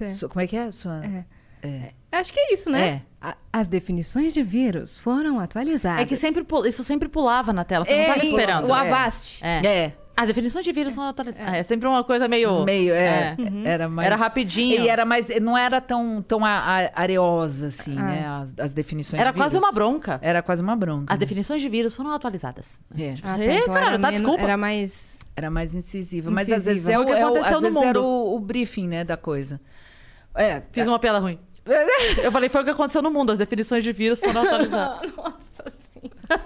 [0.01, 0.29] é.
[0.29, 0.71] Como é que é?
[0.71, 1.05] Sua...
[1.05, 1.25] É.
[1.67, 2.19] É.
[2.19, 2.87] acho que é isso, né?
[2.89, 3.03] É.
[3.21, 6.03] A- As definições de vírus foram atualizadas.
[6.03, 8.67] É que sempre isso sempre pulava na tela, você É, não tava e- esperando.
[8.69, 9.45] O Avast.
[9.45, 9.67] É.
[9.67, 9.93] É.
[10.19, 11.55] As definições de vírus são atualizadas.
[11.55, 11.62] É.
[11.62, 12.64] sempre uma coisa meio.
[12.64, 13.37] Meio, é.
[13.64, 13.69] É.
[13.69, 14.07] Era mais.
[14.07, 14.81] Era rapidinho.
[14.83, 15.29] E era mais.
[15.43, 16.57] Não era tão, tão a-
[16.87, 18.03] a- areosa, assim, Ah.
[18.03, 18.27] né?
[18.27, 19.64] As, as definições Era de quase vírus.
[19.69, 20.19] uma bronca.
[20.23, 21.12] Era quase uma bronca.
[21.12, 21.21] As né?
[21.21, 22.64] definições de vírus foram atualizadas.
[22.99, 23.12] É.
[23.23, 24.43] Ah, tá, então cara, era tá, menos- desculpa.
[24.43, 25.19] Era mais...
[25.37, 26.31] Era mais incisiva.
[26.31, 28.09] Mas às vezes, é o, que é aconteceu no vezes era mundo.
[28.09, 29.61] o, o briefing, né, da coisa.
[30.35, 30.62] É.
[30.73, 31.39] Fiz uma piada ruim.
[32.23, 33.33] Eu falei, foi o que aconteceu no mundo.
[33.33, 35.12] As definições de vírus foram atualizadas.
[35.17, 36.43] Nossa senhora.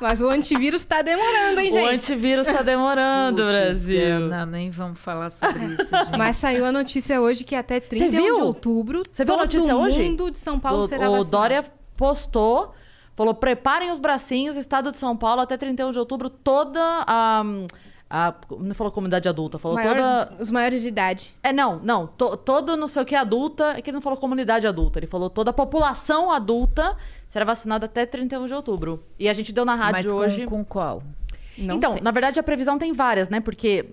[0.00, 1.94] Mas o antivírus tá demorando, hein, o gente?
[1.94, 4.20] antivírus tá demorando, Putz, Brasil.
[4.20, 6.16] Não, nem vamos falar sobre isso, gente.
[6.18, 8.34] Mas saiu a notícia hoje que até 31 viu?
[8.36, 10.02] de outubro Você viu a todo notícia hoje?
[10.02, 11.30] mundo de São Paulo Do- será o vacinado.
[11.30, 11.64] Dória
[11.96, 12.74] postou,
[13.14, 17.42] falou: preparem os bracinhos, estado de São Paulo, até 31 de outubro, toda a,
[18.16, 19.96] A, não falou comunidade adulta, falou Maior-
[20.28, 20.42] toda.
[20.42, 21.34] Os maiores de idade.
[21.42, 22.06] É, não, não.
[22.06, 23.74] to- todo não sei o que adulta.
[23.76, 25.00] É que ele não falou comunidade adulta.
[25.00, 26.96] Ele falou toda a população adulta
[27.26, 29.02] será vacinada até 31 de outubro.
[29.18, 30.46] E a gente deu na rádio Mas com, hoje.
[30.46, 31.02] com qual?
[31.58, 32.00] Não então, sei.
[32.02, 33.40] na verdade, a previsão tem várias, né?
[33.40, 33.86] Porque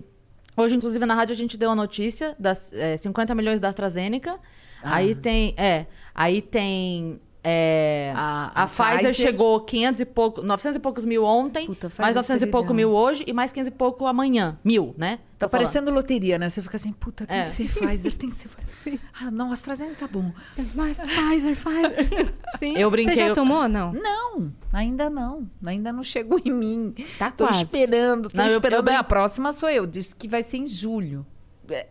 [0.56, 4.38] hoje, inclusive, na rádio a gente deu a notícia das é, 50 milhões da AstraZeneca.
[4.82, 4.94] Ah.
[4.96, 5.54] Aí tem.
[5.56, 5.86] É.
[6.14, 7.20] Aí tem.
[7.44, 11.66] É, A- a, a Pfizer, Pfizer- chegou 500 e pouco, 900 e poucos mil ontem,
[11.66, 14.58] Puta, mais a 900 e pouco mil hoje e mais 500 e pouco amanhã.
[14.64, 15.18] Mil, né?
[15.38, 16.48] Tá parecendo loteria, né?
[16.48, 17.42] Você fica assim, puta, tem É.
[17.42, 19.00] que ser Pfizer, tem que ser Pfizer.
[19.20, 20.30] Ah, não, AstraZeneca tá bom.
[20.72, 22.34] Vai, Pfizer, Pfizer.
[22.60, 22.76] Sim.
[22.78, 23.68] Eu brinquei, Você já eu- tomou?
[23.68, 23.92] Não.
[23.92, 25.50] Não, ainda não.
[25.64, 26.94] Ainda não chegou em mim.
[27.18, 27.64] Tá tô quase.
[27.64, 28.78] esperando, tô Não, eu- esperando.
[28.78, 29.84] eu brin- A próxima sou eu.
[29.84, 31.26] Disse que vai ser em julho.
[31.68, 31.86] É,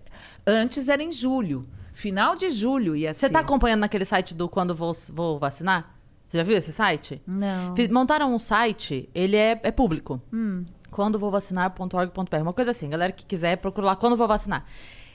[0.47, 1.63] Antes era em julho.
[2.01, 3.29] Final de julho ia Você ser.
[3.29, 5.95] tá acompanhando naquele site do Quando Vou, Vou Vacinar?
[6.27, 7.21] Você já viu esse site?
[7.27, 7.75] Não.
[7.75, 10.21] Fiz- montaram um site, ele é, é público.
[10.33, 10.65] Hum.
[10.89, 12.37] Quando vou vacinar.org.br.
[12.41, 14.65] Uma coisa assim, galera que quiser, procura lá quando vou vacinar.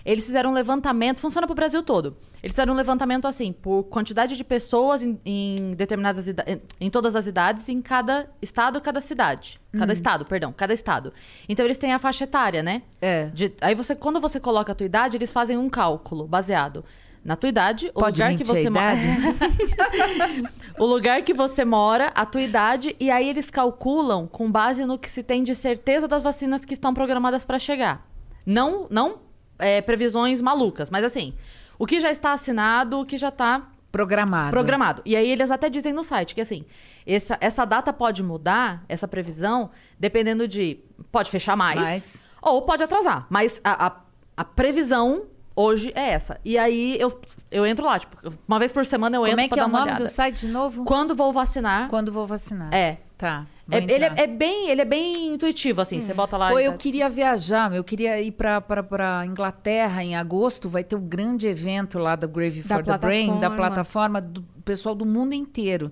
[0.06, 2.16] Eles fizeram um levantamento, funciona pro Brasil todo.
[2.40, 6.34] Eles fizeram um levantamento assim, por quantidade de pessoas em, em determinadas em,
[6.80, 9.60] em todas as idades, em cada estado, cada cidade.
[9.76, 11.12] Cada estado, perdão, cada estado.
[11.48, 12.82] Então eles têm a faixa etária, né?
[13.02, 13.26] É.
[13.34, 16.84] De- aí você, quando você coloca a tua idade, eles fazem um cálculo baseado
[17.24, 18.94] na tua idade, o Pode lugar que você mora.
[18.94, 20.48] idade?
[20.78, 24.96] o lugar que você mora, a tua idade, e aí eles calculam com base no
[24.96, 28.06] que se tem de certeza das vacinas que estão programadas para chegar.
[28.46, 29.25] Não, não
[29.58, 31.34] é, previsões malucas, mas assim,
[31.78, 34.50] o que já está assinado, o que já está Programado.
[34.50, 35.02] programado.
[35.06, 36.64] E aí eles até dizem no site que assim,
[37.06, 40.80] essa, essa data pode mudar, essa previsão, dependendo de.
[41.10, 42.24] Pode fechar mais, Mais.
[42.42, 43.26] ou pode atrasar.
[43.30, 43.96] Mas a, a,
[44.36, 46.38] a previsão hoje é essa.
[46.44, 47.18] E aí eu,
[47.50, 49.68] eu entro lá, tipo, uma vez por semana eu Como entro é que é o
[49.68, 50.04] nome olhada.
[50.04, 50.84] do site de novo?
[50.84, 51.88] Quando vou vacinar.
[51.88, 52.74] Quando vou vacinar.
[52.74, 52.98] É.
[53.16, 53.46] Tá.
[53.70, 56.00] É, ele, é, é bem, ele é bem intuitivo, assim.
[56.00, 56.50] Você bota lá.
[56.50, 60.68] Pô, e eu tá- queria viajar, eu queria ir pra, pra, pra Inglaterra em agosto.
[60.68, 63.56] Vai ter um grande evento lá da Grave Da for the Brain, da plataforma.
[63.56, 65.90] plataforma do pessoal do mundo inteiro.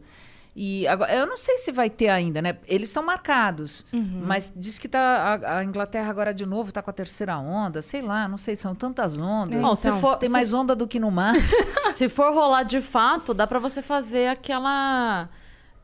[0.57, 2.59] E agora, eu não sei se vai ter ainda, né?
[2.69, 4.23] Eles estão marcados, Uhum.
[4.25, 7.83] mas diz que tá a, a Inglaterra agora de novo tá com a terceira onda,
[7.83, 9.59] sei lá, não sei, são tantas ondas.
[9.59, 11.35] É, Bom, se Então, for, Tem se- mais onda do que no mar.
[11.97, 15.29] se for rolar de fato, dá pra você fazer aquela.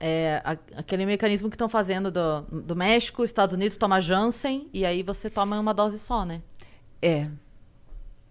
[0.01, 4.85] É, a- aquele mecanismo que estão fazendo do, do México, Estados Unidos, toma Janssen, e
[4.87, 6.41] aí você toma uma dose só, né?
[7.03, 7.29] é.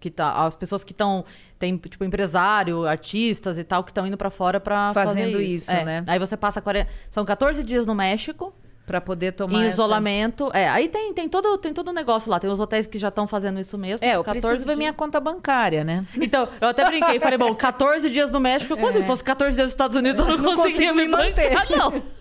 [0.02, 1.26] Que tá, as pessoas que estão.
[1.60, 5.70] Tem, tipo, empresário, artistas e tal, que estão indo pra fora pra Fazendo fazer isso,
[5.72, 5.84] É.
[5.84, 6.04] né?
[6.08, 6.62] Aí você passa.
[6.62, 8.54] 40 São 14 dias no México.
[8.90, 10.50] Pra poder tomar em essa- isolamento.
[10.52, 12.40] É, aí tem, tem todo tem todo o negócio lá.
[12.40, 14.04] Tem os hotéis que já estão fazendo isso mesmo.
[14.04, 16.04] É, eu 14 preciso ver minha conta bancária, né?
[16.20, 17.20] Então, eu até brinquei.
[17.20, 18.76] Falei, bom, 14 dias no México.
[18.76, 21.54] Como se fosse 14 dias nos Estados Unidos, eu não, não conseguia consigo me manter.
[21.54, 22.02] bancar, não.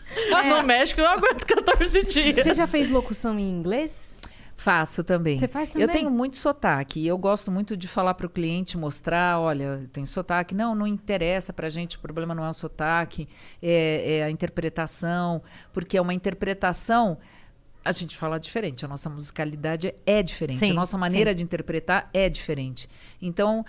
[0.49, 2.45] No México, eu aguento 14 dias.
[2.47, 4.17] Você já fez locução em inglês?
[4.59, 5.39] Faço também.
[5.39, 5.89] Você faz Eu também?
[6.03, 6.99] tenho muito sotaque.
[6.99, 10.53] e Eu gosto muito de falar para o cliente, mostrar, olha, eu tenho sotaque.
[10.53, 13.29] Não, não interessa para a gente, o problema não é o sotaque,
[13.63, 15.41] é, é a interpretação,
[15.73, 17.19] porque é uma interpretação.
[17.85, 22.11] A gente fala diferente, a nossa musicalidade é diferente, Sim, a nossa maneira de interpretar
[22.13, 22.89] é diferente.
[23.23, 23.65] Então,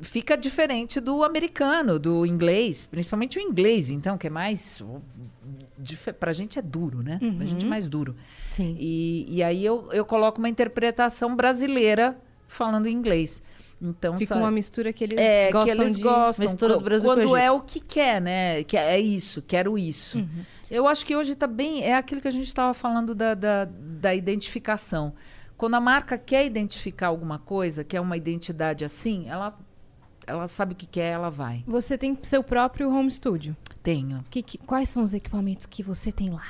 [0.00, 4.82] fica diferente do americano, do inglês, principalmente o inglês, então, que é mais.
[6.18, 7.18] Para a gente é duro, né?
[7.40, 8.14] A gente é mais duro.
[8.50, 8.76] Sim.
[8.78, 13.42] E, e aí eu, eu coloco uma interpretação brasileira falando inglês.
[13.80, 14.40] Então, Fica sabe?
[14.40, 16.02] uma mistura que eles é, gostam que eles de...
[16.02, 16.46] gostam.
[16.46, 18.64] mistura do Brasil quando é o que quer, né?
[18.64, 20.18] Que é isso, quero isso.
[20.18, 20.44] Uhum.
[20.70, 21.82] Eu acho que hoje tá bem.
[21.82, 25.12] É aquilo que a gente estava falando da, da, da identificação.
[25.56, 29.56] Quando a marca quer identificar alguma coisa, quer uma identidade assim, ela,
[30.26, 31.62] ela sabe o que quer, ela vai.
[31.66, 33.56] Você tem seu próprio home studio.
[33.82, 34.24] Tenho.
[34.30, 36.44] Que- que- quais são os equipamentos que você tem lá?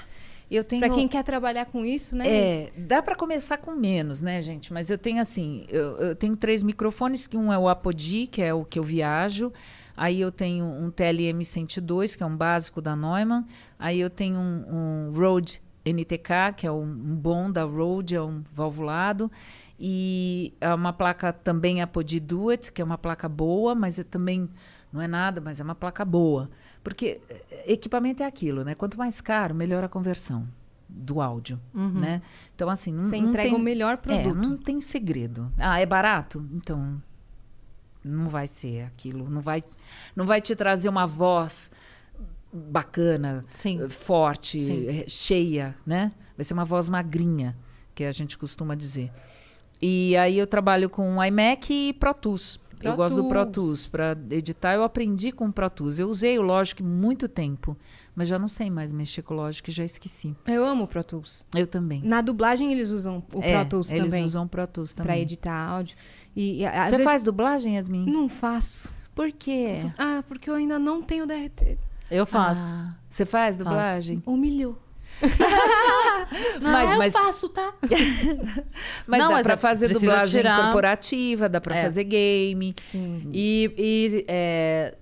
[0.50, 0.80] Eu tenho.
[0.80, 2.28] Pra quem quer trabalhar com isso, né?
[2.28, 4.72] É, dá para começar com menos, né, gente?
[4.72, 8.42] Mas eu tenho assim, eu, eu tenho três microfones, que um é o Apodi, que
[8.42, 9.52] é o que eu viajo.
[9.96, 13.44] Aí eu tenho um TLM 102, que é um básico da Neumann.
[13.78, 18.42] Aí eu tenho um, um Rode NTK, que é um, bom da Rode, é um
[18.52, 19.30] valvulado.
[19.78, 24.48] E é uma placa também Apodi Duet, que é uma placa boa, mas é também
[24.92, 26.48] não é nada, mas é uma placa boa.
[26.82, 28.74] Porque eh, equipamento é aquilo, né?
[28.74, 30.48] Quanto mais caro, melhor a conversão
[30.88, 32.22] do áudio, né?
[32.54, 34.48] Então assim, não, Você não entrega tem, o melhor é, produto.
[34.48, 35.52] não tem segredo.
[35.58, 36.46] Ah, é barato?
[36.52, 37.02] Então
[38.04, 39.64] não vai ser aquilo, não vai
[40.14, 41.70] não vai te trazer uma voz
[42.54, 43.82] bacana, Sim.
[43.82, 44.86] eh, forte, Sim.
[44.88, 46.12] eh, cheia, né?
[46.36, 47.56] Vai ser uma voz magrinha,
[47.94, 49.10] que a gente costuma dizer.
[49.82, 52.60] E aí eu trabalho com iMac e Pro Tools.
[52.80, 53.86] Eu Pro gosto do Pro Tools.
[53.86, 55.98] Para editar, eu aprendi com o Pro Tools.
[55.98, 57.76] Eu usei o Logic muito tempo,
[58.14, 60.34] mas já não sei mais mexer com o Logic, já esqueci.
[60.46, 61.44] Eu amo o Pro Tools.
[61.54, 62.02] Eu também.
[62.02, 64.24] Na dublagem eles usam o É, Pro Tools eles também.
[64.24, 65.22] usam o Pro Tools Pra também.
[65.22, 65.96] editar áudio.
[66.36, 68.04] E, e Você vezes- faz dublagem, Yasmin?
[68.06, 68.92] Não faço.
[69.14, 69.90] Por quê?
[69.96, 71.78] Ah, porque eu ainda não tenho DRT.
[72.14, 72.60] Eu faço.
[72.60, 74.22] Ah, você faz dublagem?
[74.26, 74.78] Humilhou.
[76.60, 77.72] Mas, ah, mas, eu faço, tá?
[79.06, 81.82] mas Não, dá mas pra é- fazer dublagem tirar- corporativa, dá pra É.
[81.84, 82.74] fazer game.
[82.80, 83.30] Sim.
[83.32, 84.94] E, e, é,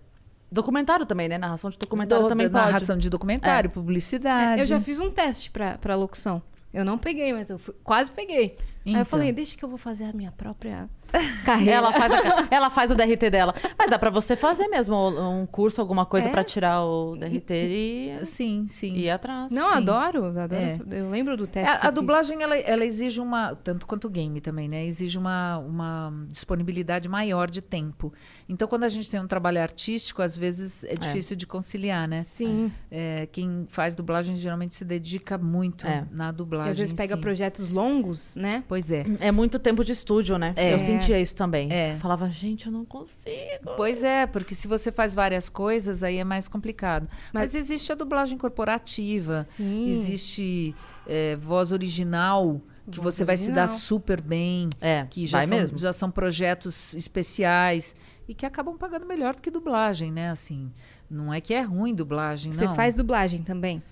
[0.51, 1.39] documentário também, né?
[1.39, 2.65] Narração de documentário Do- também pode.
[2.67, 4.61] narração de documentário, publicidade.
[4.61, 6.43] É, eu já fiz um teste pra, pra locução.
[6.75, 8.57] Eu não peguei, mas eu fui- quase peguei.
[8.85, 9.05] Aí eu Então.
[9.07, 10.89] falei, deixa que eu vou fazer a minha própria
[11.45, 11.73] carreira.
[11.73, 13.55] Ela faz, a- ela faz o DRT dela.
[13.79, 16.31] Mas dá pra você fazer mesmo um curso, alguma coisa É?
[16.31, 18.93] pra tirar o DRT e Sim, sim.
[18.95, 19.51] e ir atrás.
[19.53, 19.77] Não, Sim.
[19.77, 20.55] adoro, adoro.
[20.55, 20.79] É.
[20.91, 21.71] Eu lembro do É, teste.
[21.73, 21.93] que a fiz.
[21.95, 24.85] dublagem, ela, ela exige uma, tanto quanto o game também, né?
[24.85, 28.13] Exige uma, uma disponibilidade maior de tempo.
[28.49, 32.21] Então, quando a gente tem um trabalho artístico, às vezes é difícil de conciliar, né?
[32.25, 32.73] Sim.
[32.91, 36.05] É, quem faz dublagem geralmente se dedica muito É.
[36.11, 36.73] na E dublagem.
[36.73, 37.21] às vezes pega si.
[37.21, 38.65] projetos longos, né?
[38.69, 39.05] Pois é.
[39.21, 40.53] É muito tempo de estúdio, né?
[40.57, 40.73] É.
[40.75, 41.71] Eu sentia isso também.
[41.73, 41.93] É.
[41.95, 43.75] Eu falava, gente, eu não consigo.
[43.77, 47.09] Pois é, porque se você faz várias coisas, aí é mais complicado.
[47.33, 49.89] Mas, Mas- existe a dublagem corporativa, Sim.
[49.89, 50.75] existe
[51.07, 54.69] é, voz original, que Voz você vai se dar super bem.
[54.81, 55.79] É, que já são, mesmo.
[55.79, 57.95] já são projetos especiais
[58.27, 60.31] e que acabam pagando melhor do que dublagem, né?
[60.31, 60.71] Assim,
[61.09, 62.75] não é que é ruim dublagem, Você não.
[62.75, 63.83] faz dublagem também.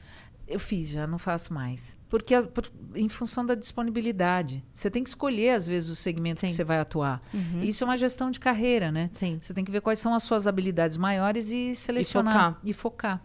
[0.49, 1.97] Eu fiz, já não faço mais.
[2.11, 4.63] Porque as- por- em função da disponibilidade.
[4.75, 6.55] Você tem que escolher, às vezes, o segmento que Sim.
[6.55, 7.23] você vai atuar.
[7.63, 9.09] Isso é uma gestão de carreira, né?
[9.15, 9.39] Sim.
[9.41, 12.59] Você tem que ver quais são as suas habilidades maiores e selecionar.
[12.65, 13.23] E focar.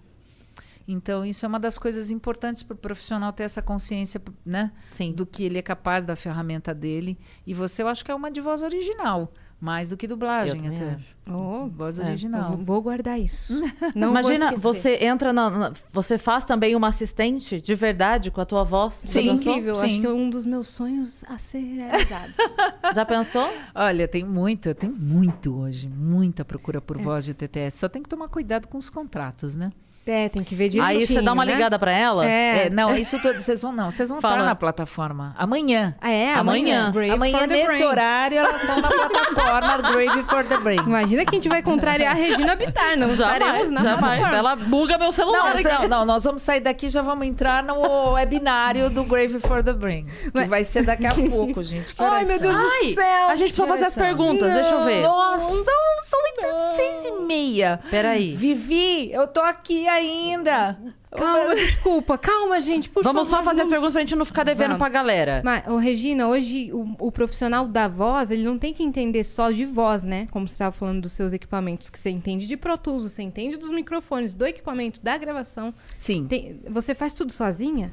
[0.88, 4.72] Então, isso é uma das coisas importantes para o profissional ter essa consciência, né?
[4.92, 5.12] Sim.
[5.14, 7.18] Do que ele é capaz da ferramenta dele.
[7.46, 9.34] E você, eu acho que é uma de voz original.
[9.60, 10.90] Mais do que Eu dublagem, também até.
[10.96, 11.16] acho.
[11.28, 12.04] Oh, Voz É.
[12.04, 12.50] eu original.
[12.58, 13.54] vou- vou guardar isso.
[13.96, 18.46] Não Imagina, você entra na, na- Você faz também uma assistente de verdade com a
[18.46, 18.96] tua voz?
[19.06, 19.30] Sim.
[19.30, 19.86] Incrível, Sim.
[19.86, 22.34] acho que é um dos meus sonhos a ser realizado.
[22.94, 23.50] Já pensou?
[23.74, 27.78] Olha, tem muito, tem muito hoje, muita procura por voz de TTS.
[27.80, 29.72] Só tem que tomar cuidado com os contratos, né?
[30.06, 31.54] É, tem que ver direitinho, Aí você dá uma né?
[31.54, 32.26] ligada pra ela?
[32.26, 32.66] É.
[32.66, 34.36] É, não, isso tudo, vocês vão não, vocês vão Fala.
[34.36, 35.96] estar na plataforma amanhã.
[36.00, 36.90] Ah, é, Amanhã.
[36.90, 37.14] amanhã.
[37.14, 37.84] Amanhã nesse brain.
[37.84, 40.80] horário elas estão na plataforma Grave for the Brain.
[40.86, 42.98] Imagina que a gente vai contrariar a Regina Bittar.
[42.98, 44.20] Não estaremos na jamais.
[44.20, 44.38] plataforma.
[44.38, 45.40] Ela buga meu celular.
[45.40, 45.64] Não, aqui.
[45.64, 49.64] não, não, nós vamos sair daqui e já vamos entrar no webinário do Grave for
[49.64, 50.06] the Brain.
[50.06, 51.96] Que Mas- vai ser daqui a pouco, gente.
[51.96, 52.40] Que Ai, meu?
[52.40, 53.28] Deus do Ai, céu.
[53.30, 55.02] a gente precisa fazer as perguntas, deixa eu ver.
[55.02, 55.64] Nossa, são,
[56.04, 56.20] são
[56.76, 57.80] seis e meia.
[57.90, 58.36] Peraí.
[58.36, 60.78] Vivi, eu tô aqui ainda.
[61.16, 62.18] Calma, desculpa.
[62.18, 63.38] Calma, gente, por Vamos favor.
[63.38, 64.80] só fazer as não- perguntas pra gente não ficar devendo Vamos.
[64.80, 65.42] pra galera.
[65.44, 69.50] Mas, ô, Regina, hoje o, o profissional da voz, ele não tem que entender só
[69.52, 70.28] de voz, né?
[70.32, 73.56] Como você estava falando dos seus equipamentos, que você entende de Pro Tools, você entende
[73.58, 75.74] dos microfones, do equipamento, da gravação.
[75.96, 76.26] Sim.
[76.28, 77.92] Tem- você faz tudo sozinha?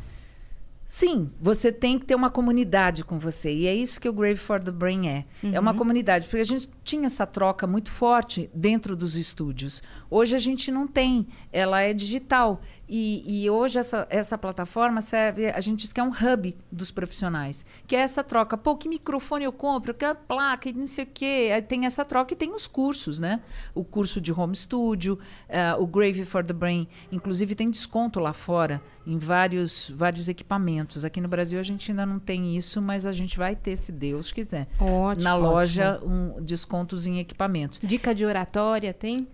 [0.87, 3.51] Sim, você tem que ter uma comunidade com você.
[3.51, 5.25] E é isso que o Grave for the Brain é.
[5.51, 6.27] É uma comunidade.
[6.27, 9.83] Porque a gente tinha essa troca muito forte dentro dos estúdios.
[10.11, 11.27] Hoje a gente não tem.
[11.53, 12.61] Ela é digital.
[12.89, 15.47] E, e hoje essa, essa plataforma serve.
[15.47, 17.65] A gente diz que é um hub dos profissionais.
[17.87, 18.57] Que é essa troca.
[18.57, 19.95] Pô, que microfone eu compro?
[19.95, 20.69] Que placa?
[20.69, 21.51] E não sei o quê.
[21.55, 23.41] Aí tem essa troca e tem os cursos, né?
[23.75, 25.19] O curso de home studio,
[25.49, 26.87] eh, o Grave for the Brain.
[27.11, 31.05] Inclusive tem desconto lá fora em vários, vários equipamentos.
[31.05, 33.91] Aqui no Brasil a gente ainda não tem isso, mas a gente vai ter, se
[33.91, 34.69] Deus quiser.
[34.79, 35.25] Ótimo.
[35.25, 36.43] Na loja, um,
[36.73, 37.79] descontos em equipamentos.
[37.83, 39.29] Dica de oratória tem?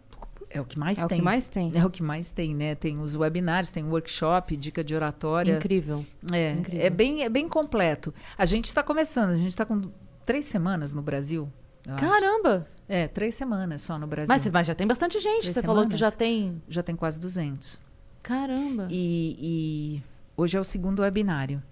[0.50, 1.18] É o que mais é tem.
[1.18, 1.72] o que mais tem.
[1.74, 2.74] É o que mais tem, né?
[2.74, 5.56] Tem os webinários, tem o workshop, dica de oratória.
[5.56, 6.04] Incrível.
[6.32, 6.86] É, Incrível.
[6.86, 8.12] é bem, é bem completo.
[8.36, 9.82] A gente está começando, a gente está com
[10.24, 11.50] três semanas no Brasil.
[11.86, 12.04] eu acho.
[12.04, 12.66] Caramba!
[12.88, 14.28] É, três semanas só no Brasil.
[14.28, 15.42] Mas, mas já tem bastante gente.
[15.42, 16.00] Três Você falou que semanas.
[16.00, 16.62] já tem.
[16.66, 17.78] Já tem quase 200.
[18.22, 18.88] Caramba.
[18.90, 20.02] E, e
[20.34, 21.62] hoje é o segundo webinário.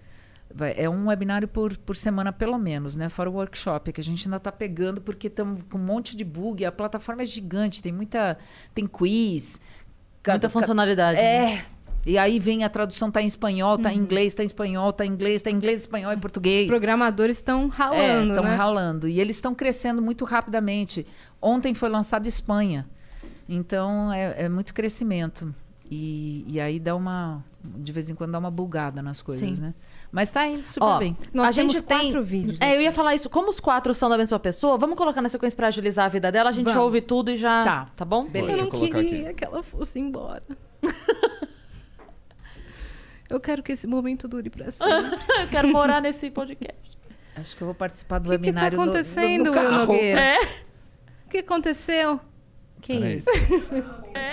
[0.55, 3.09] Vai- é um webinário por, por semana, pelo menos, né?
[3.09, 6.25] Fora o workshop, que a gente ainda está pegando, porque estamos com um monte de
[6.25, 6.65] bug.
[6.65, 8.39] A plataforma é gigante, tem muita.
[8.75, 9.61] Tem quiz.
[10.27, 11.19] Muita funcionalidade.
[11.21, 11.55] né?
[11.55, 11.65] É.
[12.05, 15.05] E aí vem a tradução, tá em espanhol, tá em inglês, tá em espanhol, tá
[15.05, 16.63] em inglês, tá em inglês, espanhol e português.
[16.69, 18.55] Os programadores estão ralando, Estão né?
[18.55, 19.09] ralando.
[19.09, 21.05] E eles estão crescendo muito rapidamente.
[21.43, 22.87] Ontem foi lançado Espanha.
[23.49, 25.53] Então é, é muito crescimento.
[25.91, 27.45] E, e aí dá uma.
[27.77, 29.62] De vez em quando dá uma bugada nas coisas, Sim.
[29.62, 29.75] né?
[30.12, 31.17] Mas tá indo super Ó, bem.
[31.33, 33.29] Nós a temos gente tem quatro vídeos É, eu ia falar isso.
[33.29, 36.31] Como os quatro são da mesma pessoa, vamos colocar na sequência pra agilizar a vida
[36.33, 36.49] dela.
[36.51, 36.83] A gente Vamos.
[36.83, 37.62] ouve tudo e já.
[37.62, 37.87] Tá.
[37.97, 38.25] Tá bom?
[38.27, 38.59] Beleza.
[38.59, 39.35] Eu não queria aqui.
[39.35, 40.43] que ela fosse embora.
[43.29, 45.19] eu quero que esse momento dure pra sempre.
[45.43, 46.97] Eu quero morar nesse podcast.
[47.35, 49.51] Acho que eu vou participar do O que que tá webinário no- no- acontecendo, no,
[49.51, 49.87] Will carro.
[49.87, 50.21] Nogueira?
[50.21, 50.39] É.
[51.27, 52.19] O que aconteceu?
[52.81, 53.16] Que Peraí.
[53.18, 53.29] isso?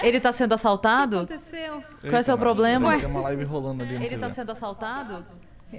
[0.03, 1.25] Ele tá sendo O assaltado?
[1.25, 1.83] que aconteceu?
[2.01, 2.97] Qual é o seu problema?
[2.97, 3.95] Tem uma live rolando ali.
[4.03, 5.25] Ele tá sendo assaltado?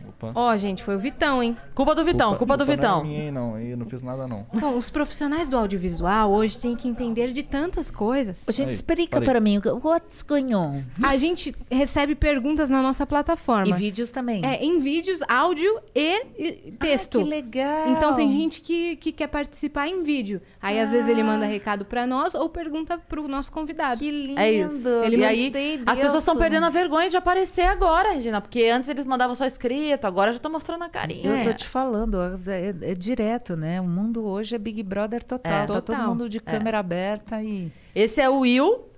[0.09, 0.32] Opa.
[0.34, 1.57] Ó, gente, foi o Vitão, hein?
[1.74, 3.05] Culpa do Vitão, culpa, do Não é Vitão.
[3.05, 3.59] minha, hein, não.
[3.59, 4.47] Eu não fiz nada, não.
[4.53, 8.45] Bom, os profissionais do audiovisual hoje têm que entender de tantas coisas.
[8.49, 10.82] Ô, Gente, Aí, explica para mim, what's going on?
[11.03, 13.68] A gente recebe perguntas na nossa plataforma.
[13.68, 14.45] E vídeos também.
[14.45, 17.18] É, em vídeos, áudio e, e texto.
[17.20, 17.88] Ah, que legal.
[17.90, 20.40] Então tem gente que, que quer participar em vídeo.
[20.61, 23.99] Aí às vezes ele manda recado pra nós ou pergunta pro nosso convidado.
[23.99, 24.38] Que lindo.
[24.38, 24.88] É isso.
[25.05, 25.53] Ele e aí,
[25.86, 28.40] as pessoas estão perdendo a vergonha de aparecer agora, Regina.
[28.40, 31.30] Porque antes eles mandavam só escrito, agora já estão mostrando a carinha.
[31.37, 31.41] É.
[31.41, 32.18] Eu tô te falando,
[32.49, 33.80] é, é direto, né?
[33.80, 35.53] O mundo hoje é Big Brother total.
[35.53, 35.61] É.
[35.61, 36.09] Tá todo Total.
[36.09, 37.70] mundo de câmera aberta e.
[37.95, 38.89] Esse é o Will.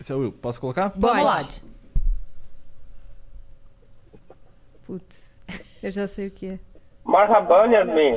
[0.00, 0.32] Esse é o Will.
[0.32, 0.92] Posso colocar?
[0.96, 1.36] Vamos lá.
[1.36, 1.62] Pode.
[4.84, 5.38] Putz,
[5.82, 6.58] eu já sei o que é.
[7.04, 8.16] Marhaban, Yasmin.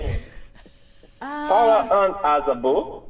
[1.20, 3.09] Fala an Azabu.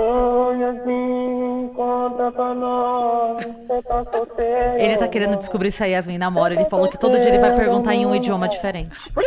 [0.00, 3.44] Yasmin, conta pra nós.
[3.44, 4.78] Você tá solteiro.
[4.78, 6.54] Ele tá querendo descobrir se a Yasmin namora.
[6.54, 8.90] Ele falou que todo dia ele vai perguntar em um idioma diferente.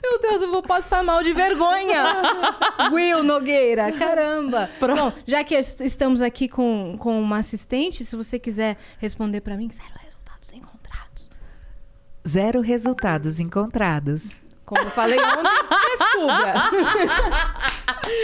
[0.00, 2.04] Meu Deus, eu vou passar mal de vergonha.
[2.92, 4.70] Will Nogueira, caramba.
[4.80, 9.56] Bom, já que est- estamos aqui com, com uma assistente, se você quiser responder pra
[9.56, 11.30] mim, zero resultados encontrados.
[12.26, 14.22] Zero resultados encontrados.
[14.68, 15.50] Como eu falei ontem,
[15.96, 16.52] descubra.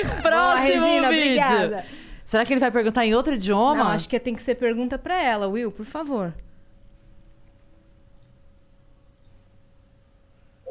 [0.05, 1.43] Boa, Próximo Regina, vídeo.
[1.43, 1.87] obrigada.
[2.27, 3.77] Será que ele vai perguntar em outro idioma?
[3.77, 6.35] Não, acho que tem que ser pergunta pra ela, Will, por favor.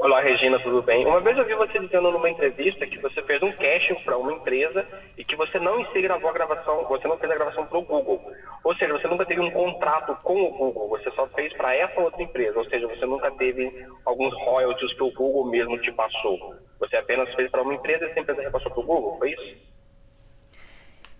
[0.03, 1.05] Olá, Regina, tudo bem?
[1.05, 4.33] Uma vez eu vi você dizendo numa entrevista que você fez um casting para uma
[4.33, 4.85] empresa
[5.17, 7.83] e que você não si gravou a gravação, você não fez a gravação para o
[7.83, 8.21] Google.
[8.65, 12.01] Ou seja, você nunca teve um contrato com o Google, você só fez para essa
[12.01, 12.59] outra empresa.
[12.59, 16.53] Ou seja, você nunca teve alguns royalties que o Google mesmo te passou.
[16.81, 19.55] Você apenas fez para uma empresa e essa empresa repassou para o Google, foi isso?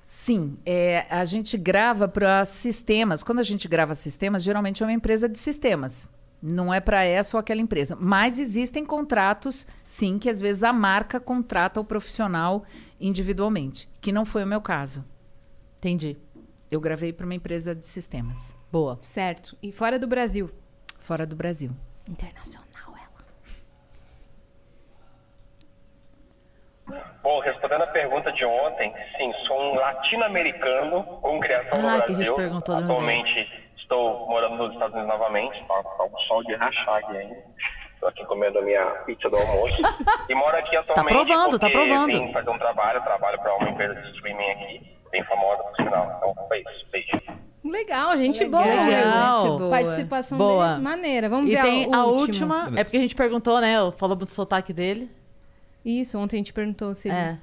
[0.03, 3.23] Sim, é, a gente grava para sistemas.
[3.23, 6.09] Quando a gente grava sistemas, geralmente é uma empresa de sistemas.
[6.45, 7.95] Não é para essa ou aquela empresa.
[7.97, 12.65] Mas existem contratos, sim, que às vezes a marca contrata o profissional
[12.99, 15.05] individualmente, que não foi o meu caso.
[15.77, 16.17] Entendi.
[16.69, 18.99] Eu gravei para uma empresa de sistemas, Boa.
[19.03, 19.55] Certo.
[19.63, 20.49] E fora do Brasil?
[20.99, 21.69] fora do Brasil.
[22.09, 22.93] Internacional,
[26.87, 27.03] ela.
[27.21, 32.13] Bom, respondendo a pergunta de ontem, sim, sou um latino-americano com criação no Ah, que
[32.13, 32.35] a gente Brasil.
[32.35, 33.62] perguntou Atualmente
[33.93, 37.43] estou morando nos Estados Unidos novamente, tá, tá um sol de rachar aqui ainda.
[37.93, 39.77] Estou aqui comendo a minha pizza do almoço.
[40.27, 42.07] e moro aqui atualmente provando, tá provando.
[42.07, 44.81] vim fazer um trabalho, trabalho para uma empresa de streaming aqui,
[45.11, 46.13] bem famosa por sinal.
[46.17, 46.85] Então, foi isso.
[46.91, 47.43] Beijo.
[47.63, 48.83] Legal, gente Legal, boa.
[48.83, 49.37] Legal.
[49.37, 49.69] gente boa.
[49.69, 50.69] Participação Boa.
[50.71, 51.29] dele, maneira.
[51.29, 52.11] Vamos E ver tem a última.
[52.11, 52.55] última.
[52.65, 52.81] Beleza.
[52.81, 53.75] É porque a gente perguntou, né?
[53.97, 55.09] Falou do sotaque dele.
[55.85, 57.17] Isso, ontem a gente perguntou se ele...
[57.17, 57.37] É.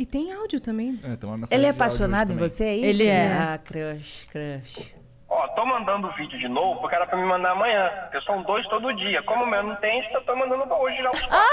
[0.00, 0.98] E tem áudio também.
[1.04, 2.86] É, tem Ele é apaixonado em você, é isso?
[2.86, 3.26] Ele é.
[3.26, 4.94] Ah, crush, crush.
[5.28, 7.90] Ó, tô mandando o vídeo de novo porque era pra me mandar amanhã.
[8.04, 9.22] Porque são dois todo dia.
[9.24, 11.46] Como o meu não tem, eu tô mandando pra hoje já os quatro.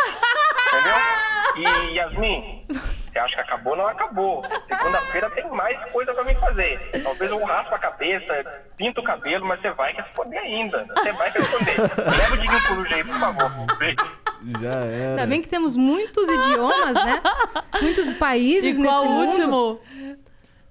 [0.72, 1.90] Entendeu?
[1.90, 3.76] E Yasmin, você acha que acabou?
[3.76, 4.46] Não acabou.
[4.66, 6.80] Segunda-feira tem mais coisa pra mim fazer.
[7.04, 10.86] Talvez eu raspo a cabeça, pinto o cabelo, mas você vai responder ainda.
[10.96, 11.76] Você vai responder.
[12.18, 13.78] Leva o Diguinho Coruja aí, por favor.
[13.78, 13.98] Beijo.
[14.62, 15.10] Já era.
[15.12, 17.22] Ainda bem que temos muitos idiomas, né?
[17.82, 19.28] Muitos países E qual o mundo.
[19.28, 19.80] último?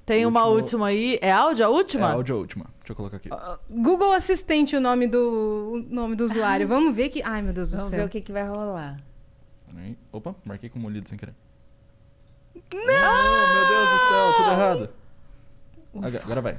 [0.04, 0.62] Tem uma Último.
[0.62, 1.18] última aí.
[1.20, 2.12] É áudio a É última?
[2.12, 2.64] áudio a última.
[2.78, 3.28] Deixa eu colocar aqui.
[3.68, 6.66] Google Assistente o nome do, o nome do usuário.
[6.68, 7.22] Vamos ver que...
[7.24, 7.98] Ai, meu Deus do Vamos céu.
[8.00, 8.98] ver o que, que vai rolar.
[10.12, 11.34] Opa, marquei como lido sem querer.
[12.72, 12.82] Não!
[12.82, 14.90] meu Deus do céu, tudo errado.
[15.94, 16.58] Agora, agora vai.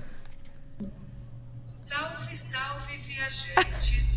[1.65, 4.16] Salve, salve, viajantes.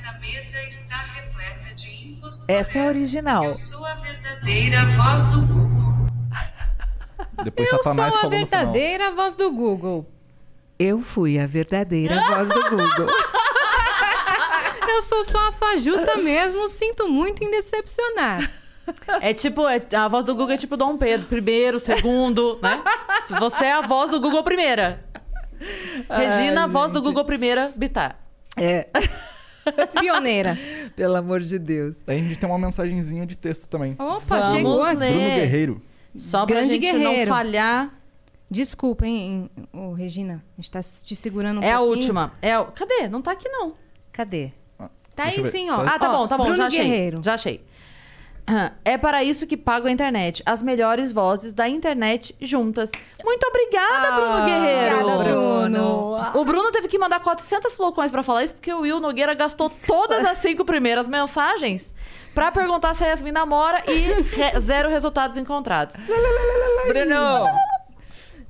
[0.00, 2.48] Essa mesa está repleta de impostores.
[2.48, 3.44] Essa é a original.
[3.44, 6.06] Eu sou a verdadeira voz do Google.
[7.44, 10.10] Depois Eu sou Satanás a verdadeira voz do Google.
[10.78, 13.08] Eu fui a verdadeira voz do Google.
[14.88, 18.50] Eu sou só a fajuta mesmo, sinto muito em decepcionar.
[19.20, 22.82] É tipo, é- a voz do Google é tipo Dom Pedro, primeiro, segundo, né?
[23.38, 25.04] Você é a voz do Google primeira.
[26.08, 28.16] Regina, a voz do Google primeira, Bitar.
[28.56, 28.88] É,
[30.00, 30.56] Pioneira.
[30.96, 31.96] pelo amor de Deus.
[32.06, 33.92] Aí a gente tem uma mensagenzinha de texto também.
[33.98, 34.96] Opa, Vamos chegou aqui.
[34.96, 35.82] Bruno Guerreiro.
[36.16, 37.30] Só pra Grande gente guerreiro.
[37.30, 37.94] não falhar.
[38.50, 40.42] Desculpa, hein, ô, Regina.
[40.58, 41.96] A gente tá te segurando um é a pouquinho.
[41.98, 42.32] última.
[42.42, 42.64] É a...
[42.64, 43.08] Cadê?
[43.08, 43.74] Não tá aqui, não.
[44.10, 44.50] Cadê?
[45.14, 45.50] Tá Deixa aí ver.
[45.52, 45.76] sim, ó.
[45.76, 45.88] Tá aí?
[45.88, 46.44] Ah, tá Ó, bom, tá bom.
[46.44, 46.82] Bruno já achei.
[46.82, 47.22] Guerreiro.
[47.22, 47.60] Já achei.
[48.84, 50.42] É para isso que pago a internet.
[50.46, 52.90] As melhores vozes da internet juntas.
[53.24, 54.96] Muito obrigada, Ah, Bruno Guerreiro.
[55.06, 56.10] Obrigada, Bruno.
[56.34, 59.70] O Bruno teve que mandar 400 flocões pra falar isso porque o Will Nogueira gastou
[59.86, 61.94] todas as cinco primeiras mensagens
[62.34, 65.96] pra perguntar se a Yasmin namora e re- zero resultados encontrados.
[66.86, 67.46] Bruno!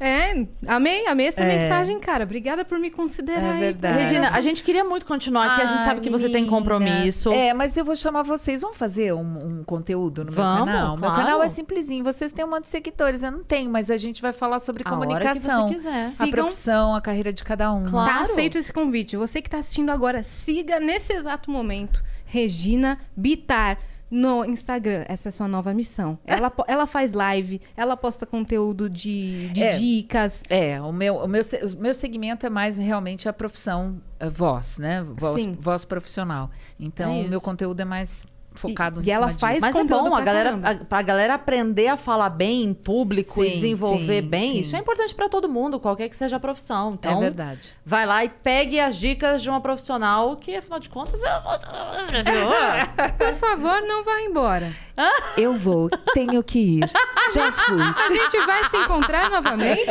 [0.03, 1.46] É, amei, amei essa É.
[1.59, 2.24] mensagem, cara.
[2.24, 3.42] Obrigada por me considerar.
[3.48, 3.61] É aí.
[3.61, 3.98] verdade.
[3.98, 5.61] Regina, a gente queria muito continuar aqui.
[5.62, 7.30] a gente Ai, sabe que você tem compromisso.
[7.30, 8.62] É, mas eu vou chamar vocês.
[8.62, 10.88] Vamos fazer um, um conteúdo no Vamos, meu canal?
[10.96, 11.14] Meu claro.
[11.16, 12.03] canal é simplesinho.
[12.03, 13.22] Vocês têm um monte de seguidores.
[13.22, 15.68] Eu não tenho, mas a gente vai falar sobre A hora que comunicação.
[15.68, 16.11] você quiser.
[16.18, 17.84] A profissão, a carreira de cada um.
[17.84, 18.11] Claro.
[18.11, 19.18] Tá aceito esse convite.
[19.18, 23.76] Você que tá assistindo agora, siga nesse exato momento Regina Bitar
[24.11, 25.04] no Instagram.
[25.08, 26.18] Essa é sua nova missão.
[26.26, 29.76] Ela, ela faz live, ela posta conteúdo de, de É.
[29.78, 30.42] dicas.
[30.50, 34.78] É, o meu, o, meu, o meu segmento é mais realmente a profissão a voz,
[34.78, 35.02] né?
[35.16, 35.52] Voz, Sim.
[35.52, 36.50] voz profissional.
[36.78, 38.26] Então, É o meu conteúdo é mais
[38.61, 39.61] focado E- em e ela faz disso.
[39.66, 40.70] Mas é bom a pra galera, caramba.
[40.70, 44.52] a, pra galera aprender a falar bem em público e Sim, desenvolver sim, bem.
[44.52, 44.58] sim.
[44.61, 46.94] Isso é importante pra todo mundo, qualquer que seja a profissão.
[46.94, 47.72] Então, É verdade.
[47.84, 52.06] vai lá e pegue as dicas de uma profissional que, afinal de contas, é o
[52.06, 52.50] Brasil.
[53.18, 54.70] Por favor, não vá embora.
[55.36, 56.90] Eu vou, tenho que ir.
[57.32, 57.80] Já fui.
[57.80, 59.84] A gente vai se encontrar novamente.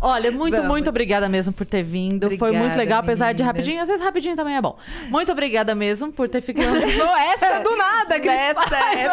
[0.00, 0.68] Olha, muito, Vamos.
[0.70, 2.28] muito obrigada mesmo por ter vindo.
[2.36, 3.56] Foi muito Obrigada, legal, apesar de meninas.
[3.56, 3.82] rapidinho.
[3.82, 4.76] Às vezes rapidinho também é bom.
[5.08, 6.80] Muito obrigada mesmo por ter ficado.
[6.92, 8.32] Sou essa do nada, Cris.
[8.32, 9.10] Essa é...